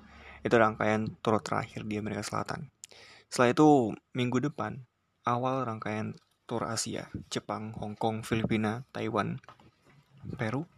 Itu 0.46 0.54
rangkaian 0.62 1.10
tur 1.18 1.42
terakhir 1.42 1.82
di 1.90 1.98
Amerika 1.98 2.22
Selatan. 2.22 2.70
Setelah 3.26 3.50
itu, 3.50 3.68
minggu 4.14 4.38
depan, 4.38 4.78
awal 5.26 5.66
rangkaian 5.66 6.14
tur 6.44 6.68
Asia, 6.68 7.08
Jepang, 7.32 7.72
Hong 7.80 7.96
Kong, 7.96 8.20
Filipina, 8.20 8.84
Taiwan, 8.92 9.40
Peru. 10.36 10.68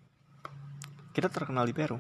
Kita 1.11 1.27
terkenal 1.27 1.67
di 1.67 1.75
Peru. 1.75 1.99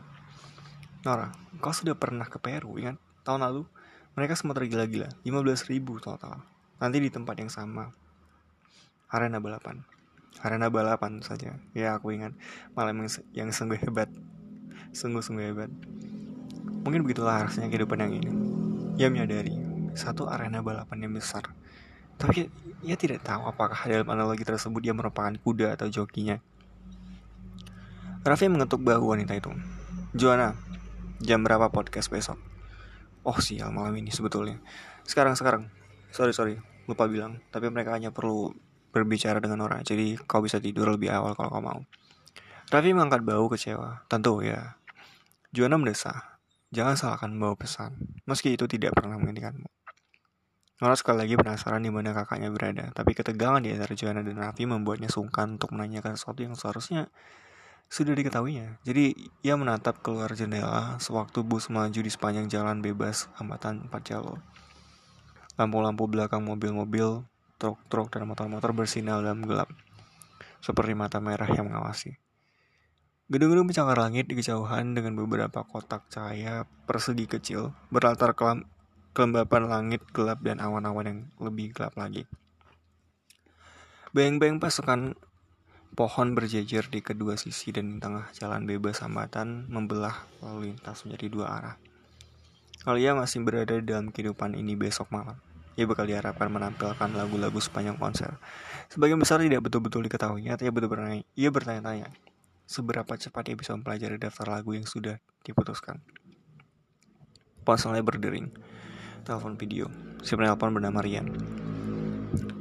Nora, 1.02 1.34
kau 1.58 1.74
sudah 1.74 1.98
pernah 1.98 2.30
ke 2.30 2.38
Peru, 2.38 2.78
ingat? 2.78 2.94
Tahun 3.26 3.42
lalu, 3.42 3.66
mereka 4.14 4.38
semua 4.38 4.54
tergila-gila, 4.54 5.10
15 5.26 5.70
ribu 5.70 5.98
total. 5.98 6.46
Nanti 6.78 7.02
di 7.02 7.10
tempat 7.10 7.34
yang 7.42 7.50
sama. 7.50 7.90
Arena 9.10 9.42
balapan. 9.42 9.82
Arena 10.46 10.70
balapan 10.70 11.18
saja. 11.26 11.58
Ya, 11.74 11.98
aku 11.98 12.14
ingat. 12.14 12.38
Malam 12.78 13.02
yang, 13.02 13.10
yang 13.34 13.48
sungguh 13.50 13.82
hebat. 13.82 14.06
Sungguh-sungguh 14.94 15.42
hebat. 15.42 15.70
Mungkin 16.86 17.02
begitulah 17.02 17.42
harusnya 17.42 17.66
kehidupan 17.66 17.98
yang 17.98 18.14
ini. 18.14 18.30
Ia 19.02 19.10
menyadari, 19.10 19.58
satu 19.98 20.30
arena 20.30 20.62
balapan 20.62 21.02
yang 21.02 21.14
besar 21.18 21.50
tapi 22.16 22.48
ia 22.80 22.96
tidak 22.96 23.24
tahu 23.24 23.44
apakah 23.48 23.76
dalam 23.88 24.08
analogi 24.08 24.44
tersebut 24.44 24.80
dia 24.80 24.96
merupakan 24.96 25.32
kuda 25.40 25.76
atau 25.76 25.88
jokinya. 25.88 26.40
Raffi 28.26 28.50
mengetuk 28.50 28.82
bahu 28.82 29.14
wanita 29.14 29.38
itu. 29.38 29.54
Joanna, 30.16 30.58
jam 31.22 31.46
berapa 31.46 31.70
podcast 31.70 32.10
besok? 32.10 32.40
Oh 33.22 33.38
sial 33.38 33.70
malam 33.70 33.94
ini 34.00 34.10
sebetulnya. 34.10 34.58
Sekarang 35.06 35.38
sekarang. 35.38 35.70
Sorry 36.10 36.34
sorry, 36.34 36.58
lupa 36.90 37.06
bilang. 37.06 37.38
Tapi 37.54 37.70
mereka 37.70 37.94
hanya 37.94 38.10
perlu 38.10 38.50
berbicara 38.90 39.38
dengan 39.38 39.62
orang. 39.62 39.84
Jadi 39.84 40.16
kau 40.24 40.40
bisa 40.40 40.58
tidur 40.58 40.88
lebih 40.88 41.12
awal 41.12 41.36
kalau 41.36 41.52
kau 41.52 41.62
mau. 41.62 41.80
Raffi 42.66 42.90
mengangkat 42.96 43.22
bahu 43.22 43.52
kecewa. 43.52 44.08
Tentu 44.10 44.42
ya. 44.42 44.80
Joanna 45.54 45.78
mendesah. 45.78 46.40
Jangan 46.74 46.98
salahkan 46.98 47.30
bawa 47.38 47.54
pesan. 47.54 47.94
Meski 48.26 48.58
itu 48.58 48.66
tidak 48.66 48.98
pernah 48.98 49.14
menghentikanmu. 49.20 49.75
Nora 50.76 50.92
sekali 50.92 51.24
lagi 51.24 51.40
penasaran 51.40 51.80
di 51.80 51.88
mana 51.88 52.12
kakaknya 52.12 52.52
berada, 52.52 52.92
tapi 52.92 53.16
ketegangan 53.16 53.64
di 53.64 53.72
antara 53.72 53.96
Joanna 53.96 54.20
dan 54.20 54.36
Raffi 54.36 54.68
membuatnya 54.68 55.08
sungkan 55.08 55.56
untuk 55.56 55.72
menanyakan 55.72 56.20
sesuatu 56.20 56.44
yang 56.44 56.52
seharusnya 56.52 57.08
sudah 57.88 58.12
diketahuinya. 58.12 58.84
Jadi, 58.84 59.16
ia 59.40 59.56
menatap 59.56 60.04
keluar 60.04 60.28
jendela 60.36 61.00
sewaktu 61.00 61.40
bus 61.40 61.72
melaju 61.72 61.96
di 61.96 62.12
sepanjang 62.12 62.52
jalan 62.52 62.84
bebas 62.84 63.32
hambatan 63.40 63.88
empat 63.88 64.02
jalur. 64.04 64.44
Lampu-lampu 65.56 66.04
belakang 66.12 66.44
mobil-mobil, 66.44 67.24
truk-truk, 67.56 68.12
dan 68.12 68.28
motor-motor 68.28 68.76
bersinar 68.76 69.24
dalam 69.24 69.48
gelap, 69.48 69.72
seperti 70.60 70.92
mata 70.92 71.24
merah 71.24 71.48
yang 71.48 71.72
mengawasi. 71.72 72.20
Gedung-gedung 73.32 73.64
pencakar 73.66 73.96
langit 73.96 74.28
di 74.28 74.36
kejauhan 74.36 74.92
dengan 74.92 75.16
beberapa 75.16 75.64
kotak 75.64 76.06
cahaya 76.12 76.68
persegi 76.84 77.24
kecil 77.24 77.72
berlatar 77.88 78.36
kelam 78.36 78.68
kelembapan 79.16 79.64
langit 79.64 80.04
gelap 80.12 80.44
dan 80.44 80.60
awan-awan 80.60 81.08
yang 81.08 81.20
lebih 81.40 81.72
gelap 81.72 81.96
lagi. 81.96 82.28
Bayang-bayang 84.12 84.60
pasukan 84.60 85.16
pohon 85.96 86.36
berjejer 86.36 86.92
di 86.92 87.00
kedua 87.00 87.40
sisi 87.40 87.72
dan 87.72 87.96
di 87.96 87.96
tengah 87.96 88.28
jalan 88.36 88.68
bebas 88.68 89.00
hambatan 89.00 89.64
membelah 89.72 90.28
lalu 90.44 90.68
lintas 90.76 91.08
menjadi 91.08 91.32
dua 91.32 91.46
arah. 91.48 91.76
Kalau 92.84 93.00
ia 93.00 93.16
masih 93.16 93.40
berada 93.40 93.80
dalam 93.80 94.12
kehidupan 94.12 94.52
ini 94.52 94.76
besok 94.76 95.08
malam, 95.08 95.40
ia 95.80 95.88
bakal 95.88 96.04
diharapkan 96.04 96.52
menampilkan 96.52 97.10
lagu-lagu 97.16 97.56
sepanjang 97.56 97.96
konser. 97.96 98.36
Sebagian 98.92 99.16
besar 99.16 99.40
tidak 99.40 99.64
betul-betul 99.64 100.04
diketahuinya, 100.04 100.60
ia 100.60 100.70
betul 100.70 100.92
bertanya, 100.92 101.24
ia 101.32 101.48
bertanya-tanya, 101.48 102.12
seberapa 102.68 103.16
cepat 103.16 103.48
ia 103.48 103.56
bisa 103.56 103.72
mempelajari 103.72 104.20
daftar 104.20 104.52
lagu 104.52 104.76
yang 104.76 104.84
sudah 104.84 105.16
diputuskan. 105.42 106.04
Ponselnya 107.64 108.04
berdering. 108.04 108.52
Telepon 109.26 109.58
video. 109.58 109.90
Si 110.22 110.38
penelpon 110.38 110.70
bernama 110.70 111.02
Rian. 111.02 111.26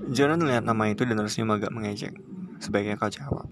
Jangan 0.09 0.41
melihat 0.41 0.65
nama 0.65 0.89
itu 0.89 1.05
dan 1.05 1.21
tersenyum 1.21 1.61
agak 1.61 1.69
mengejek. 1.69 2.17
Sebaiknya 2.57 2.97
kau 2.97 3.05
jawab. 3.05 3.45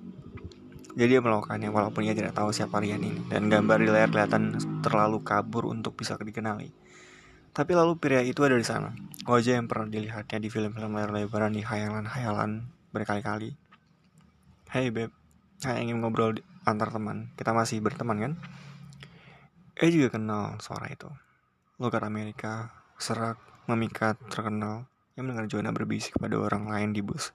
Jadi 0.98 1.13
dia 1.13 1.22
melakukannya 1.22 1.70
walaupun 1.70 2.10
ia 2.10 2.17
tidak 2.17 2.34
tahu 2.34 2.50
siapa 2.50 2.82
Rian 2.82 3.05
ini. 3.05 3.22
Dan 3.29 3.53
gambar 3.53 3.86
di 3.86 3.89
layar 3.93 4.10
kelihatan 4.10 4.58
terlalu 4.82 5.22
kabur 5.22 5.70
untuk 5.70 5.93
bisa 5.93 6.17
dikenali. 6.17 6.74
Tapi 7.53 7.72
lalu 7.77 8.01
pria 8.01 8.25
itu 8.25 8.41
ada 8.41 8.58
di 8.58 8.65
sana. 8.65 8.89
Wajah 9.29 9.62
yang 9.62 9.70
pernah 9.70 9.86
dilihatnya 9.93 10.41
di 10.41 10.50
film-film 10.50 10.98
layar 10.98 11.13
lebaran 11.13 11.53
di 11.53 11.62
hayalan-hayalan 11.62 12.65
berkali-kali. 12.89 13.53
Hey 14.74 14.89
beb, 14.89 15.13
saya 15.62 15.77
ingin 15.86 16.01
ngobrol 16.01 16.41
antar 16.65 16.89
teman. 16.89 17.29
Kita 17.38 17.53
masih 17.53 17.77
berteman 17.77 18.17
kan? 18.17 18.34
Eh 19.77 19.93
juga 19.93 20.17
kenal 20.17 20.58
suara 20.65 20.89
itu. 20.89 21.13
Logat 21.77 22.01
Amerika, 22.01 22.82
serak, 22.97 23.38
memikat, 23.69 24.17
terkenal. 24.29 24.85
Yang 25.13 25.23
mendengar 25.29 25.45
Joanna 25.45 25.71
berbisik 25.71 26.17
pada 26.17 26.33
orang 26.41 26.65
lain 26.67 26.89
di 26.91 27.05
bus. 27.05 27.29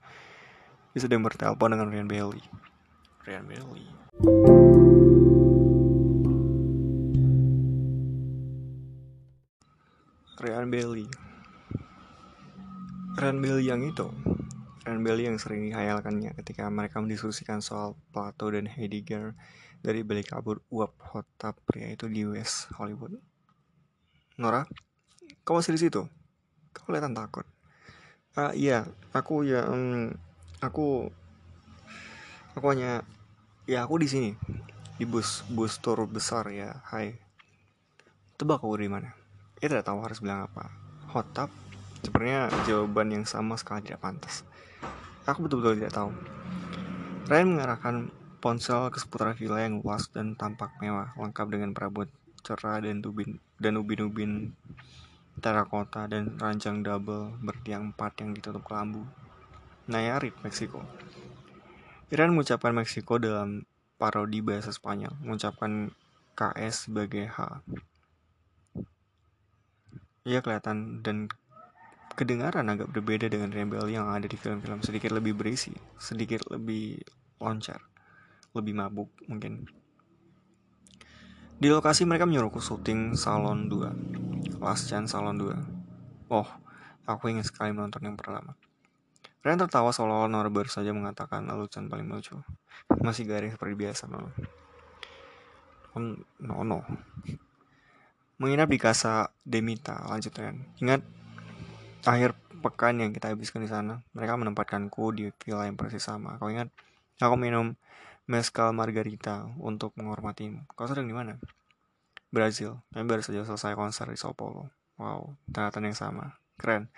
Dia 0.92 1.06
sedang 1.06 1.22
bertelepon 1.22 1.70
dengan 1.70 1.88
Ryan 1.88 2.10
Bailey. 2.10 2.42
Ryan 3.22 3.46
Bailey. 3.46 3.86
Ryan 10.38 10.70
Bailey 10.70 11.10
Ryan 13.18 13.38
Bailey 13.42 13.66
yang 13.66 13.82
itu 13.82 14.06
Ryan 14.86 15.02
Bailey 15.02 15.26
yang 15.26 15.38
sering 15.42 15.66
dihayalkannya 15.66 16.38
ketika 16.38 16.70
mereka 16.70 17.02
mendiskusikan 17.02 17.58
soal 17.58 17.98
Plato 18.14 18.46
dan 18.46 18.70
Heidegger 18.70 19.34
dari 19.82 20.06
balik 20.06 20.30
kabur 20.30 20.62
uap 20.70 20.94
hotap 21.10 21.58
pria 21.66 21.90
itu 21.90 22.06
di 22.06 22.22
West 22.22 22.70
Hollywood 22.78 23.18
Nora, 24.38 24.62
kamu 25.44 25.60
masih 25.60 25.74
di 25.74 25.82
situ? 25.82 26.02
Kamu 26.76 26.84
kelihatan 26.92 27.14
takut. 27.16 27.46
Ah 28.38 28.54
iya, 28.54 28.86
aku 29.10 29.42
ya, 29.42 29.66
um, 29.66 30.14
aku, 30.60 31.10
aku 32.54 32.66
hanya, 32.70 33.02
ya 33.66 33.82
aku 33.82 33.98
di 33.98 34.08
sini, 34.08 34.30
di 34.98 35.04
bus, 35.08 35.42
bus 35.50 35.80
tur 35.82 36.04
besar 36.06 36.48
ya. 36.52 36.80
Hai. 36.86 37.18
Tebak 38.38 38.62
aku 38.62 38.78
di 38.78 38.86
mana? 38.86 39.10
Ia 39.58 39.66
tidak 39.66 39.90
tahu 39.90 39.98
harus 40.04 40.22
bilang 40.22 40.46
apa. 40.46 40.70
Hot 41.10 41.26
tub? 41.34 41.50
Sebenarnya 42.06 42.46
jawaban 42.62 43.10
yang 43.10 43.24
sama 43.26 43.58
sekali 43.58 43.82
tidak 43.82 44.06
pantas. 44.06 44.46
Aku 45.26 45.44
betul-betul 45.44 45.82
tidak 45.82 45.94
tahu. 45.98 46.10
Ryan 47.26 47.48
mengarahkan 47.50 47.94
ponsel 48.38 48.88
ke 48.94 49.02
seputar 49.02 49.34
villa 49.34 49.60
yang 49.66 49.82
luas 49.82 50.06
dan 50.14 50.38
tampak 50.38 50.70
mewah, 50.78 51.10
lengkap 51.18 51.46
dengan 51.50 51.74
perabot 51.74 52.06
cerah 52.46 52.78
dan 52.80 53.02
ubin 53.02 53.42
dan 53.58 53.76
ubin-ubin 53.76 54.54
terakota 55.38 56.10
dan 56.10 56.36
ranjang 56.38 56.82
double 56.82 57.38
bertiang 57.42 57.94
empat 57.94 58.22
yang 58.22 58.34
ditutup 58.34 58.66
kelambu. 58.66 59.06
Nayarit, 59.88 60.36
Meksiko. 60.44 60.84
Iran 62.12 62.36
mengucapkan 62.36 62.76
Meksiko 62.76 63.16
dalam 63.16 63.64
parodi 63.96 64.44
bahasa 64.44 64.70
Spanyol, 64.70 65.16
mengucapkan 65.24 65.90
KS 66.38 66.86
sebagai 66.86 67.26
H. 67.26 67.64
Ia 70.28 70.44
kelihatan 70.44 71.00
dan 71.00 71.32
kedengaran 72.18 72.66
agak 72.68 72.90
berbeda 72.90 73.30
dengan 73.30 73.54
Rebel 73.54 73.88
yang 73.88 74.10
ada 74.10 74.26
di 74.26 74.34
film-film 74.34 74.82
sedikit 74.82 75.14
lebih 75.14 75.38
berisi, 75.38 75.70
sedikit 75.96 76.44
lebih 76.50 76.98
loncar, 77.38 77.78
lebih 78.52 78.74
mabuk 78.74 79.08
mungkin. 79.30 79.70
Di 81.58 81.66
lokasi 81.70 82.06
mereka 82.06 82.26
menyuruhku 82.26 82.62
syuting 82.62 83.18
Salon 83.18 83.66
2, 83.66 84.27
Last 84.58 84.90
Chance 84.90 85.14
Salon 85.14 85.38
2. 85.38 86.30
Oh, 86.34 86.48
aku 87.08 87.30
ingin 87.30 87.46
sekali 87.46 87.70
menonton 87.70 88.04
yang 88.04 88.18
pertama. 88.18 88.58
Ren 89.42 89.56
tertawa 89.56 89.94
seolah-olah 89.94 90.28
Nora 90.28 90.50
baru 90.50 90.66
saja 90.66 90.90
mengatakan 90.90 91.46
lelucon 91.46 91.86
paling 91.86 92.10
lucu. 92.10 92.36
Masih 93.06 93.24
garing 93.24 93.54
seperti 93.54 93.74
biasa, 93.78 94.10
no. 94.10 94.28
No, 96.42 96.62
no. 96.62 96.84
Menginap 98.38 98.70
di 98.70 98.78
Casa 98.78 99.30
Demita, 99.42 100.04
lanjut 100.06 100.34
Ren. 100.36 100.62
Ingat, 100.78 101.02
akhir 102.06 102.38
pekan 102.58 102.98
yang 102.98 103.14
kita 103.14 103.30
habiskan 103.30 103.62
di 103.62 103.70
sana, 103.70 104.02
mereka 104.14 104.34
menempatkanku 104.38 105.04
di 105.14 105.30
villa 105.42 105.66
yang 105.66 105.78
persis 105.78 106.02
sama. 106.02 106.38
Kau 106.38 106.50
ingat, 106.50 106.70
aku 107.18 107.34
minum 107.38 107.74
mezcal 108.28 108.76
margarita 108.76 109.48
untuk 109.58 109.94
menghormatimu. 109.96 110.68
Kau 110.76 110.86
sedang 110.86 111.08
di 111.08 111.16
mana? 111.16 111.40
Brazil. 112.28 112.84
Kami 112.92 113.08
baru 113.08 113.24
saja 113.24 113.44
selesai 113.44 113.72
konser 113.72 114.08
di 114.12 114.18
Sao 114.20 114.36
Paulo. 114.36 114.68
Wow, 115.00 115.38
tangatan 115.48 115.88
yang 115.88 115.96
sama. 115.96 116.36
Keren. 116.60 116.92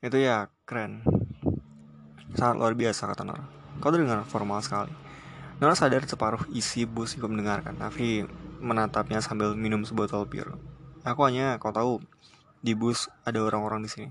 Itu 0.00 0.16
ya, 0.16 0.48
keren. 0.64 1.04
Sangat 2.32 2.56
luar 2.56 2.72
biasa, 2.78 3.10
kata 3.10 3.26
Nora. 3.26 3.44
Kau 3.82 3.90
terdengar 3.90 4.22
formal 4.24 4.62
sekali. 4.64 4.94
Nora 5.58 5.74
sadar 5.76 6.06
separuh 6.06 6.46
isi 6.54 6.86
bus 6.86 7.14
ikut 7.18 7.26
mendengarkan, 7.30 7.78
tapi 7.78 8.26
menatapnya 8.62 9.20
sambil 9.20 9.52
minum 9.54 9.82
sebotol 9.82 10.26
bir. 10.26 10.50
Aku 11.04 11.20
hanya, 11.26 11.60
kau 11.60 11.74
tahu, 11.74 12.00
di 12.64 12.72
bus 12.72 13.12
ada 13.28 13.42
orang-orang 13.44 13.84
di 13.84 13.90
sini. 13.92 14.10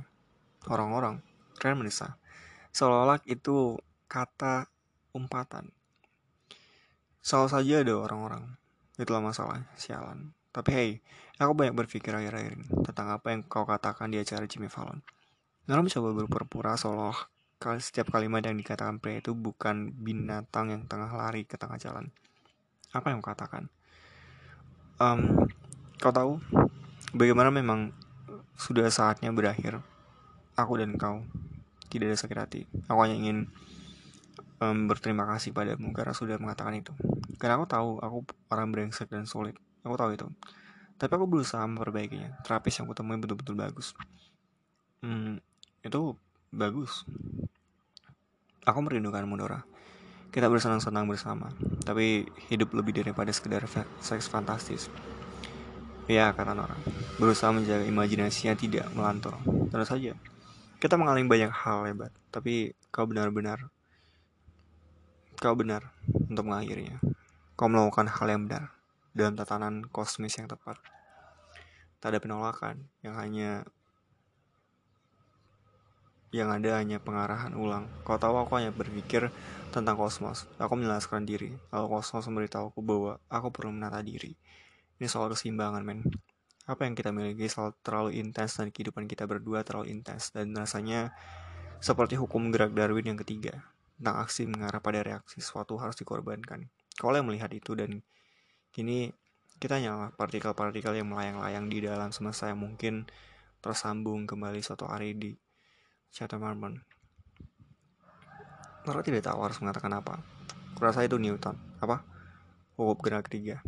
Orang-orang, 0.69 1.23
keren 1.57 1.81
menisa. 1.81 2.21
Seolah-olah 2.69 3.23
itu 3.25 3.81
kata 4.05 4.69
umpatan. 5.15 5.73
Selalu 7.23 7.49
saja 7.49 7.75
ada 7.81 7.93
orang-orang. 7.97 8.43
Itulah 8.99 9.23
masalah, 9.23 9.65
sialan. 9.73 10.35
Tapi 10.53 10.69
hey, 10.69 10.89
aku 11.41 11.57
banyak 11.57 11.73
berpikir 11.73 12.13
akhir-akhir 12.13 12.53
ini 12.53 12.67
tentang 12.85 13.09
apa 13.09 13.33
yang 13.33 13.41
kau 13.43 13.65
katakan 13.65 14.13
di 14.13 14.21
acara 14.21 14.45
Jimmy 14.45 14.69
Fallon. 14.69 15.01
Nora 15.65 15.81
mencoba 15.81 16.13
berpura-pura 16.13 16.77
seolah 16.77 17.17
setiap 17.79 18.11
kalimat 18.11 18.43
yang 18.43 18.59
dikatakan 18.59 18.99
pria 18.99 19.23
itu 19.23 19.31
bukan 19.31 19.95
binatang 19.95 20.75
yang 20.75 20.83
tengah 20.85 21.09
lari 21.09 21.47
ke 21.47 21.55
tengah 21.55 21.79
jalan. 21.79 22.11
Apa 22.91 23.09
yang 23.09 23.23
kau 23.23 23.31
katakan? 23.31 23.71
um, 25.03 25.47
kau 25.97 26.13
tahu 26.13 26.31
bagaimana 27.15 27.49
memang 27.49 27.93
sudah 28.59 28.87
saatnya 28.87 29.33
berakhir 29.33 29.81
aku 30.53 30.77
dan 30.77 30.95
kau 30.99 31.25
tidak 31.89 32.13
ada 32.13 32.17
sakit 32.17 32.37
hati 32.37 32.61
aku 32.89 32.99
hanya 33.01 33.17
ingin 33.17 33.37
um, 34.61 34.85
berterima 34.89 35.25
kasih 35.29 35.53
padamu 35.53 35.93
karena 35.93 36.13
sudah 36.13 36.37
mengatakan 36.37 36.77
itu 36.77 36.93
karena 37.37 37.57
aku 37.57 37.67
tahu 37.69 37.89
aku 38.01 38.17
orang 38.53 38.69
brengsek 38.69 39.09
dan 39.09 39.25
sulit 39.25 39.57
aku 39.83 39.95
tahu 39.99 40.11
itu 40.15 40.27
tapi 40.97 41.11
aku 41.13 41.25
berusaha 41.27 41.63
memperbaikinya 41.67 42.39
terapis 42.41 42.79
yang 42.79 42.87
kutemui 42.87 43.19
betul-betul 43.19 43.55
bagus 43.59 43.93
hmm, 45.03 45.39
itu 45.83 46.01
bagus 46.49 47.03
aku 48.63 48.79
merindukanmu 48.79 49.35
Dora 49.35 49.63
kita 50.33 50.49
bersenang-senang 50.49 51.05
bersama. 51.05 51.53
Tapi 51.85 52.25
hidup 52.49 52.73
lebih 52.73 52.97
daripada 52.97 53.29
sekedar 53.29 53.69
seks 54.01 54.25
fantastis. 54.25 54.89
Ya, 56.09 56.33
kata 56.33 56.57
Nora. 56.57 56.73
Berusaha 57.21 57.53
menjaga 57.53 57.85
imajinasinya 57.85 58.57
tidak 58.57 58.89
melantur. 58.97 59.37
Tentu 59.69 59.85
saja. 59.85 60.17
Kita 60.81 60.97
mengalami 60.97 61.29
banyak 61.29 61.53
hal 61.53 61.85
hebat. 61.85 62.09
Tapi 62.33 62.73
kau 62.89 63.05
benar-benar... 63.05 63.69
Kau 65.37 65.53
benar 65.53 65.93
untuk 66.09 66.49
mengakhirinya. 66.49 66.97
Kau 67.53 67.69
melakukan 67.69 68.09
hal 68.09 68.27
yang 68.33 68.49
benar. 68.49 68.73
Dalam 69.13 69.37
tatanan 69.37 69.85
kosmis 69.85 70.33
yang 70.41 70.49
tepat. 70.49 70.81
Tak 72.01 72.11
ada 72.11 72.19
penolakan 72.19 72.89
yang 73.05 73.13
hanya 73.15 73.63
yang 76.33 76.49
ada 76.49 76.81
hanya 76.81 76.97
pengarahan 76.97 77.53
ulang. 77.53 77.85
Kau 78.01 78.17
tahu 78.17 78.41
aku 78.41 78.57
hanya 78.57 78.73
berpikir 78.73 79.29
tentang 79.69 79.93
kosmos. 79.93 80.49
Aku 80.57 80.73
menjelaskan 80.73 81.29
diri. 81.29 81.53
Lalu 81.69 81.85
kosmos 81.93 82.25
memberitahuku 82.25 82.81
bahwa 82.81 83.21
aku 83.29 83.53
perlu 83.53 83.69
menata 83.69 84.01
diri. 84.01 84.33
Ini 84.97 85.05
soal 85.05 85.29
keseimbangan, 85.29 85.85
men. 85.85 86.01
Apa 86.65 86.89
yang 86.89 86.97
kita 86.97 87.13
miliki 87.13 87.45
selalu 87.45 87.77
terlalu 87.85 88.09
intens 88.17 88.57
dan 88.57 88.73
kehidupan 88.73 89.05
kita 89.05 89.29
berdua 89.29 89.61
terlalu 89.61 89.93
intens. 89.93 90.33
Dan 90.33 90.57
rasanya 90.57 91.13
seperti 91.77 92.17
hukum 92.17 92.49
gerak 92.49 92.73
Darwin 92.73 93.13
yang 93.13 93.19
ketiga. 93.21 93.69
Tentang 94.01 94.25
aksi 94.25 94.49
mengarah 94.49 94.81
pada 94.81 95.05
reaksi, 95.05 95.37
sesuatu 95.37 95.77
harus 95.77 95.93
dikorbankan. 96.01 96.65
Kau 96.97 97.13
yang 97.13 97.29
melihat 97.29 97.53
itu 97.53 97.77
dan 97.77 98.01
kini 98.73 99.13
kita 99.61 99.77
hanyalah 99.77 100.09
partikel-partikel 100.17 100.97
yang 100.97 101.13
melayang-layang 101.13 101.69
di 101.69 101.85
dalam 101.85 102.09
semesta 102.09 102.49
yang 102.49 102.57
mungkin 102.57 103.05
tersambung 103.61 104.25
kembali 104.25 104.59
suatu 104.65 104.89
hari 104.89 105.13
di 105.13 105.31
Chatham 106.09 106.41
Marmon. 106.41 106.81
Nora 108.83 108.99
tidak 109.05 109.29
tahu 109.29 109.39
harus 109.45 109.61
mengatakan 109.63 109.93
apa. 109.95 110.19
Kurasa 110.75 111.05
itu 111.05 111.15
Newton. 111.15 111.55
Apa? 111.79 112.03
Hukum 112.75 112.99
gerak 112.99 113.31
ketiga. 113.31 113.63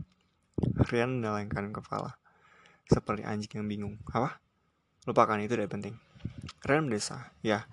Rian 0.89 1.21
menyalengkan 1.21 1.69
kepala. 1.71 2.17
seperti 2.85 3.25
anjing 3.25 3.49
yang 3.61 3.65
bingung. 3.65 3.95
Apa? 4.13 4.37
Lupakan 5.09 5.41
itu 5.41 5.57
tidak 5.57 5.73
penting. 5.73 5.97
Keren 6.61 6.85
desa. 6.89 7.33
Ya, 7.41 7.65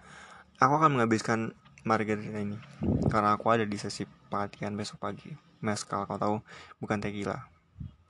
aku 0.56 0.80
akan 0.80 0.96
menghabiskan 0.96 1.52
margarita 1.84 2.38
ini 2.38 2.56
karena 3.12 3.36
aku 3.36 3.50
ada 3.52 3.68
di 3.68 3.76
sesi 3.76 4.08
pelatihan 4.32 4.72
besok 4.72 5.04
pagi. 5.04 5.51
Meskal 5.62 6.04
kau 6.10 6.18
tahu, 6.18 6.36
bukan 6.82 6.98
tequila. 6.98 7.46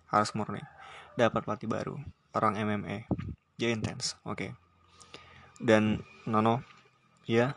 Harus 0.09 0.33
murni. 0.33 0.65
Dapat 1.15 1.45
pelatih 1.45 1.69
baru, 1.69 2.01
orang 2.33 2.57
MMA. 2.57 3.05
Dia 3.61 3.69
intens, 3.71 4.17
oke. 4.25 4.41
Okay. 4.41 4.51
Dan 5.61 6.01
Nono, 6.25 6.65
ya, 7.29 7.53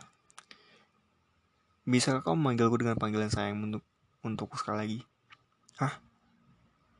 bisa 1.86 2.20
kau 2.20 2.34
memanggilku 2.34 2.82
dengan 2.82 2.98
panggilan 3.00 3.30
sayang 3.30 3.62
untuk 3.62 3.86
untukku 4.26 4.58
sekali 4.60 4.76
lagi? 4.76 5.00
Hah? 5.78 6.02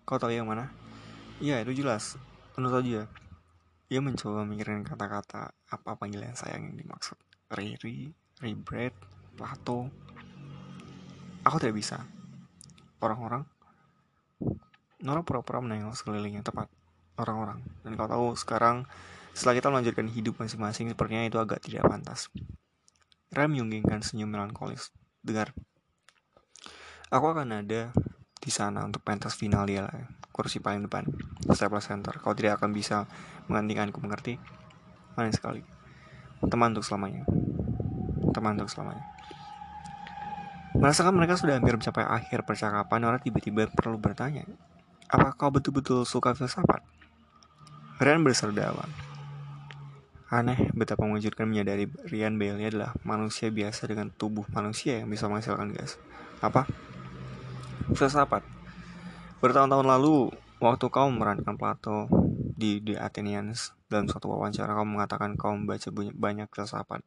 Kau 0.07 0.15
tahu 0.15 0.31
yang 0.31 0.47
mana? 0.47 0.71
Iya, 1.43 1.61
itu 1.67 1.83
jelas. 1.83 2.17
Tentu 2.55 2.73
saja. 2.73 3.11
Ia 3.93 4.01
mencoba 4.01 4.47
memikirkan 4.47 4.87
kata-kata 4.87 5.53
apa 5.53 5.91
panggilan 5.99 6.39
sayang 6.39 6.71
yang 6.71 6.77
dimaksud. 6.79 7.19
Riri, 7.51 8.15
Rebread, 8.39 8.95
Plato. 9.35 9.91
Aku 11.43 11.59
tidak 11.59 11.79
bisa. 11.83 12.07
Orang-orang. 13.01 13.45
Nora 15.05 15.21
pura-pura 15.21 15.61
menengok 15.61 15.93
sekelilingnya 15.93 16.41
tepat. 16.41 16.73
Orang-orang. 17.21 17.61
Dan 17.85 17.97
kau 17.97 18.09
tahu 18.09 18.33
sekarang 18.37 18.89
setelah 19.37 19.61
kita 19.61 19.69
melanjutkan 19.69 20.09
hidup 20.09 20.41
masing-masing 20.41 20.93
sepertinya 20.93 21.29
itu 21.29 21.37
agak 21.37 21.61
tidak 21.61 21.85
pantas. 21.85 22.33
Rem 23.33 23.53
menyunggingkan 23.53 24.01
senyum 24.01 24.33
melankolis. 24.33 24.93
Dengar. 25.21 25.53
Aku 27.13 27.27
akan 27.33 27.63
ada 27.65 27.93
di 28.41 28.51
sana 28.53 28.85
untuk 28.87 29.05
pentas 29.05 29.37
final 29.37 29.69
dia 29.69 29.85
lah 29.85 29.95
kursi 30.33 30.61
paling 30.61 30.85
depan. 30.85 31.05
Staples 31.53 31.89
center. 31.89 32.17
Kau 32.21 32.33
tidak 32.33 32.61
akan 32.61 32.73
bisa 32.73 33.09
menggantikanku 33.49 34.01
mengerti? 34.01 34.41
Manis 35.17 35.37
sekali. 35.41 35.65
Teman 36.45 36.77
untuk 36.77 36.85
selamanya. 36.85 37.25
Teman 38.33 38.61
untuk 38.61 38.69
selamanya 38.69 39.17
merasakan 40.77 41.17
mereka 41.17 41.41
sudah 41.41 41.57
hampir 41.57 41.77
mencapai 41.77 42.05
akhir 42.05 42.45
percakapan 42.45 43.01
orang 43.09 43.21
tiba-tiba 43.21 43.69
perlu 43.73 43.97
bertanya 43.97 44.45
apa 45.07 45.33
kau 45.35 45.49
betul-betul 45.49 46.05
suka 46.05 46.35
filsafat 46.37 46.83
Rian 47.97 48.21
berserdawan 48.21 48.91
Aneh 50.27 50.75
betapa 50.75 51.07
mengejutkan 51.07 51.47
menyadari 51.47 51.87
Rian 52.11 52.35
Bailey 52.35 52.75
adalah 52.75 52.99
manusia 53.07 53.47
biasa 53.49 53.87
dengan 53.87 54.11
tubuh 54.11 54.43
manusia 54.51 54.99
yang 54.99 55.07
bisa 55.07 55.31
menghasilkan 55.31 55.71
gas. 55.71 56.03
Apa? 56.43 56.67
Filsafat 57.95 58.43
Bertahun-tahun 59.39 59.87
lalu, 59.87 60.35
waktu 60.59 60.91
kau 60.91 61.07
memerankan 61.15 61.55
Plato 61.55 62.11
di 62.59 62.83
The 62.83 62.99
Athenians, 62.99 63.71
dalam 63.87 64.11
suatu 64.11 64.27
wawancara 64.27 64.75
kau 64.75 64.83
mengatakan 64.83 65.39
kau 65.39 65.55
membaca 65.55 65.87
banyak 65.95 66.51
filsafat. 66.51 67.07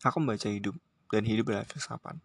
Aku 0.00 0.16
membaca 0.24 0.48
hidup, 0.48 0.72
dan 1.12 1.28
hidup 1.28 1.52
adalah 1.52 1.68
filsafat. 1.68 2.16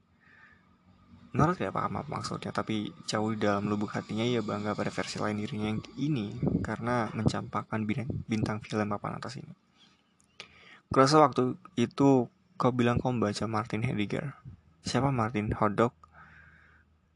Nora 1.38 1.54
tidak 1.54 1.78
paham 1.78 2.02
apa 2.02 2.10
maksudnya, 2.10 2.50
tapi 2.50 2.90
jauh 3.06 3.38
dalam 3.38 3.70
lubuk 3.70 3.94
hatinya 3.94 4.26
ia 4.26 4.42
bangga 4.42 4.74
pada 4.74 4.90
versi 4.90 5.22
lain 5.22 5.38
dirinya 5.38 5.70
yang 5.70 5.82
ini 5.94 6.34
karena 6.66 7.14
mencampakkan 7.14 7.86
bintang 8.26 8.58
film 8.66 8.90
papan 8.90 9.22
atas 9.22 9.38
ini. 9.38 9.54
Kurasa 10.90 11.22
waktu 11.22 11.54
itu 11.78 12.26
kau 12.58 12.72
bilang 12.74 12.98
kau 12.98 13.14
membaca 13.14 13.46
Martin 13.46 13.86
Heidegger. 13.86 14.34
Siapa 14.82 15.14
Martin 15.14 15.54
Hodok? 15.54 15.94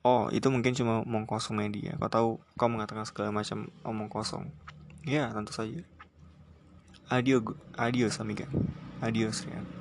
Oh, 0.05 0.29
itu 0.29 0.53
mungkin 0.53 0.77
cuma 0.77 1.01
omong 1.01 1.25
kosong 1.25 1.57
media. 1.57 1.97
Kau 1.97 2.09
tahu, 2.09 2.29
kau 2.61 2.69
mengatakan 2.69 3.09
segala 3.09 3.33
macam 3.33 3.73
omong 3.81 4.09
kosong. 4.09 4.53
Ya, 5.01 5.33
tentu 5.33 5.49
saja. 5.49 5.81
Adio, 7.09 7.41
adios, 7.73 8.21
amiga. 8.21 8.45
Adios, 9.01 9.41
Rian. 9.49 9.80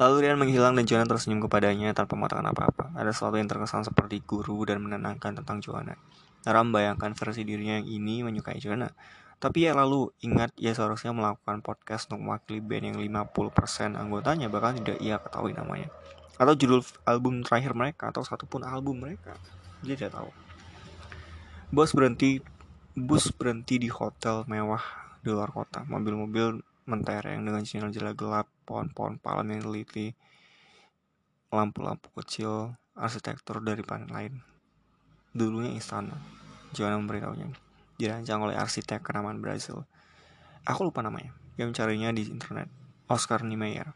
Lalu 0.00 0.14
Rian 0.24 0.40
menghilang 0.40 0.72
dan 0.80 0.88
Joanna 0.88 1.04
tersenyum 1.04 1.44
kepadanya 1.44 1.92
tanpa 1.92 2.16
mengatakan 2.16 2.48
apa-apa. 2.48 2.96
Ada 2.96 3.12
sesuatu 3.12 3.36
yang 3.36 3.52
terkesan 3.52 3.84
seperti 3.84 4.24
guru 4.24 4.64
dan 4.64 4.80
menenangkan 4.80 5.36
tentang 5.36 5.60
Joanna. 5.60 6.00
Nara 6.48 6.64
membayangkan 6.64 7.12
versi 7.12 7.44
dirinya 7.44 7.76
yang 7.76 7.84
ini 7.84 8.24
menyukai 8.24 8.56
Joanna. 8.56 8.88
Tapi 9.36 9.68
ya 9.68 9.76
lalu 9.76 10.08
ingat 10.24 10.56
ia 10.56 10.72
seharusnya 10.72 11.12
melakukan 11.12 11.60
podcast 11.60 12.08
untuk 12.08 12.24
mewakili 12.24 12.64
band 12.64 12.96
yang 12.96 12.96
50% 13.28 14.00
anggotanya 14.00 14.48
bahkan 14.48 14.80
tidak 14.80 15.00
ia 15.00 15.20
ketahui 15.20 15.52
namanya 15.52 15.92
atau 16.40 16.56
judul 16.56 16.80
album 17.04 17.44
terakhir 17.44 17.76
mereka 17.76 18.08
atau 18.08 18.24
satupun 18.24 18.64
album 18.64 19.04
mereka 19.04 19.36
dia 19.84 19.92
tidak 19.92 20.16
tahu 20.16 20.32
bus 21.68 21.92
berhenti 21.92 22.40
bus 22.96 23.28
berhenti 23.28 23.76
di 23.76 23.92
hotel 23.92 24.48
mewah 24.48 24.80
di 25.20 25.28
luar 25.28 25.52
kota 25.52 25.84
mobil-mobil 25.84 26.64
mentereng 26.88 27.44
dengan 27.44 27.60
jendela 27.60 28.16
gelap 28.16 28.48
pohon-pohon 28.70 29.18
palem 29.18 29.58
yang 29.58 29.66
teliti 29.66 30.14
lampu-lampu 31.50 32.14
kecil 32.22 32.78
arsitektur 32.94 33.58
dari 33.58 33.82
planet 33.82 34.14
lain. 34.14 34.38
Dulunya 35.34 35.74
istana 35.74 36.14
Joanna 36.70 37.02
memberitahunya? 37.02 37.50
Dirancang 37.98 38.46
oleh 38.46 38.54
arsitek 38.54 39.02
kenamaan 39.02 39.42
Brazil. 39.42 39.82
Aku 40.62 40.86
lupa 40.86 41.02
namanya 41.02 41.34
yang 41.58 41.74
mencarinya 41.74 42.14
di 42.14 42.30
internet. 42.30 42.70
Oscar 43.10 43.42
Niemeyer 43.42 43.90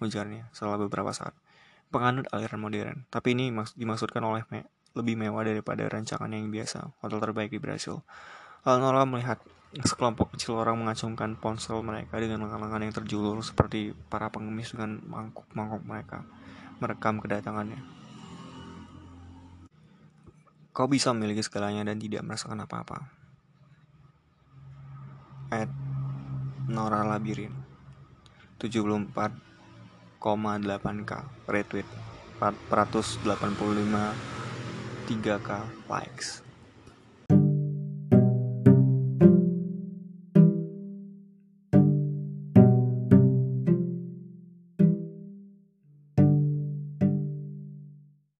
ujarnya 0.00 0.48
setelah 0.56 0.80
beberapa 0.80 1.12
saat. 1.12 1.36
Penganut 1.92 2.24
aliran 2.32 2.58
modern, 2.58 3.04
tapi 3.12 3.36
ini 3.36 3.52
dimaksudkan 3.76 4.24
oleh 4.24 4.42
me 4.48 4.64
lebih 4.94 5.18
mewah 5.18 5.42
daripada 5.42 5.84
rancangan 5.90 6.30
yang 6.30 6.48
biasa, 6.48 6.94
hotel 7.02 7.18
terbaik 7.18 7.50
di 7.50 7.58
Brasil. 7.58 8.00
Lalu 8.62 8.78
Nora 8.78 9.04
melihat 9.04 9.42
sekelompok 9.82 10.38
kecil 10.38 10.54
orang 10.54 10.78
mengacungkan 10.78 11.34
ponsel 11.34 11.82
mereka 11.82 12.22
dengan 12.22 12.46
lengan-lengan 12.46 12.86
yang 12.86 12.94
terjulur 12.94 13.42
seperti 13.42 13.90
para 14.06 14.30
pengemis 14.30 14.70
dengan 14.70 15.02
mangkuk-mangkuk 15.02 15.82
mereka 15.82 16.22
merekam 16.78 17.18
kedatangannya. 17.18 17.82
Kau 20.74 20.86
bisa 20.86 21.10
memiliki 21.10 21.42
segalanya 21.42 21.90
dan 21.90 21.98
tidak 21.98 22.22
merasakan 22.26 22.66
apa-apa. 22.66 22.98
At 25.54 25.70
Nora 26.70 27.02
Labirin 27.06 27.54
74 28.58 29.10
3,k 30.22 31.12
retweet 31.50 31.88
485 32.40 33.26
3k 35.04 35.50
likes 35.84 36.43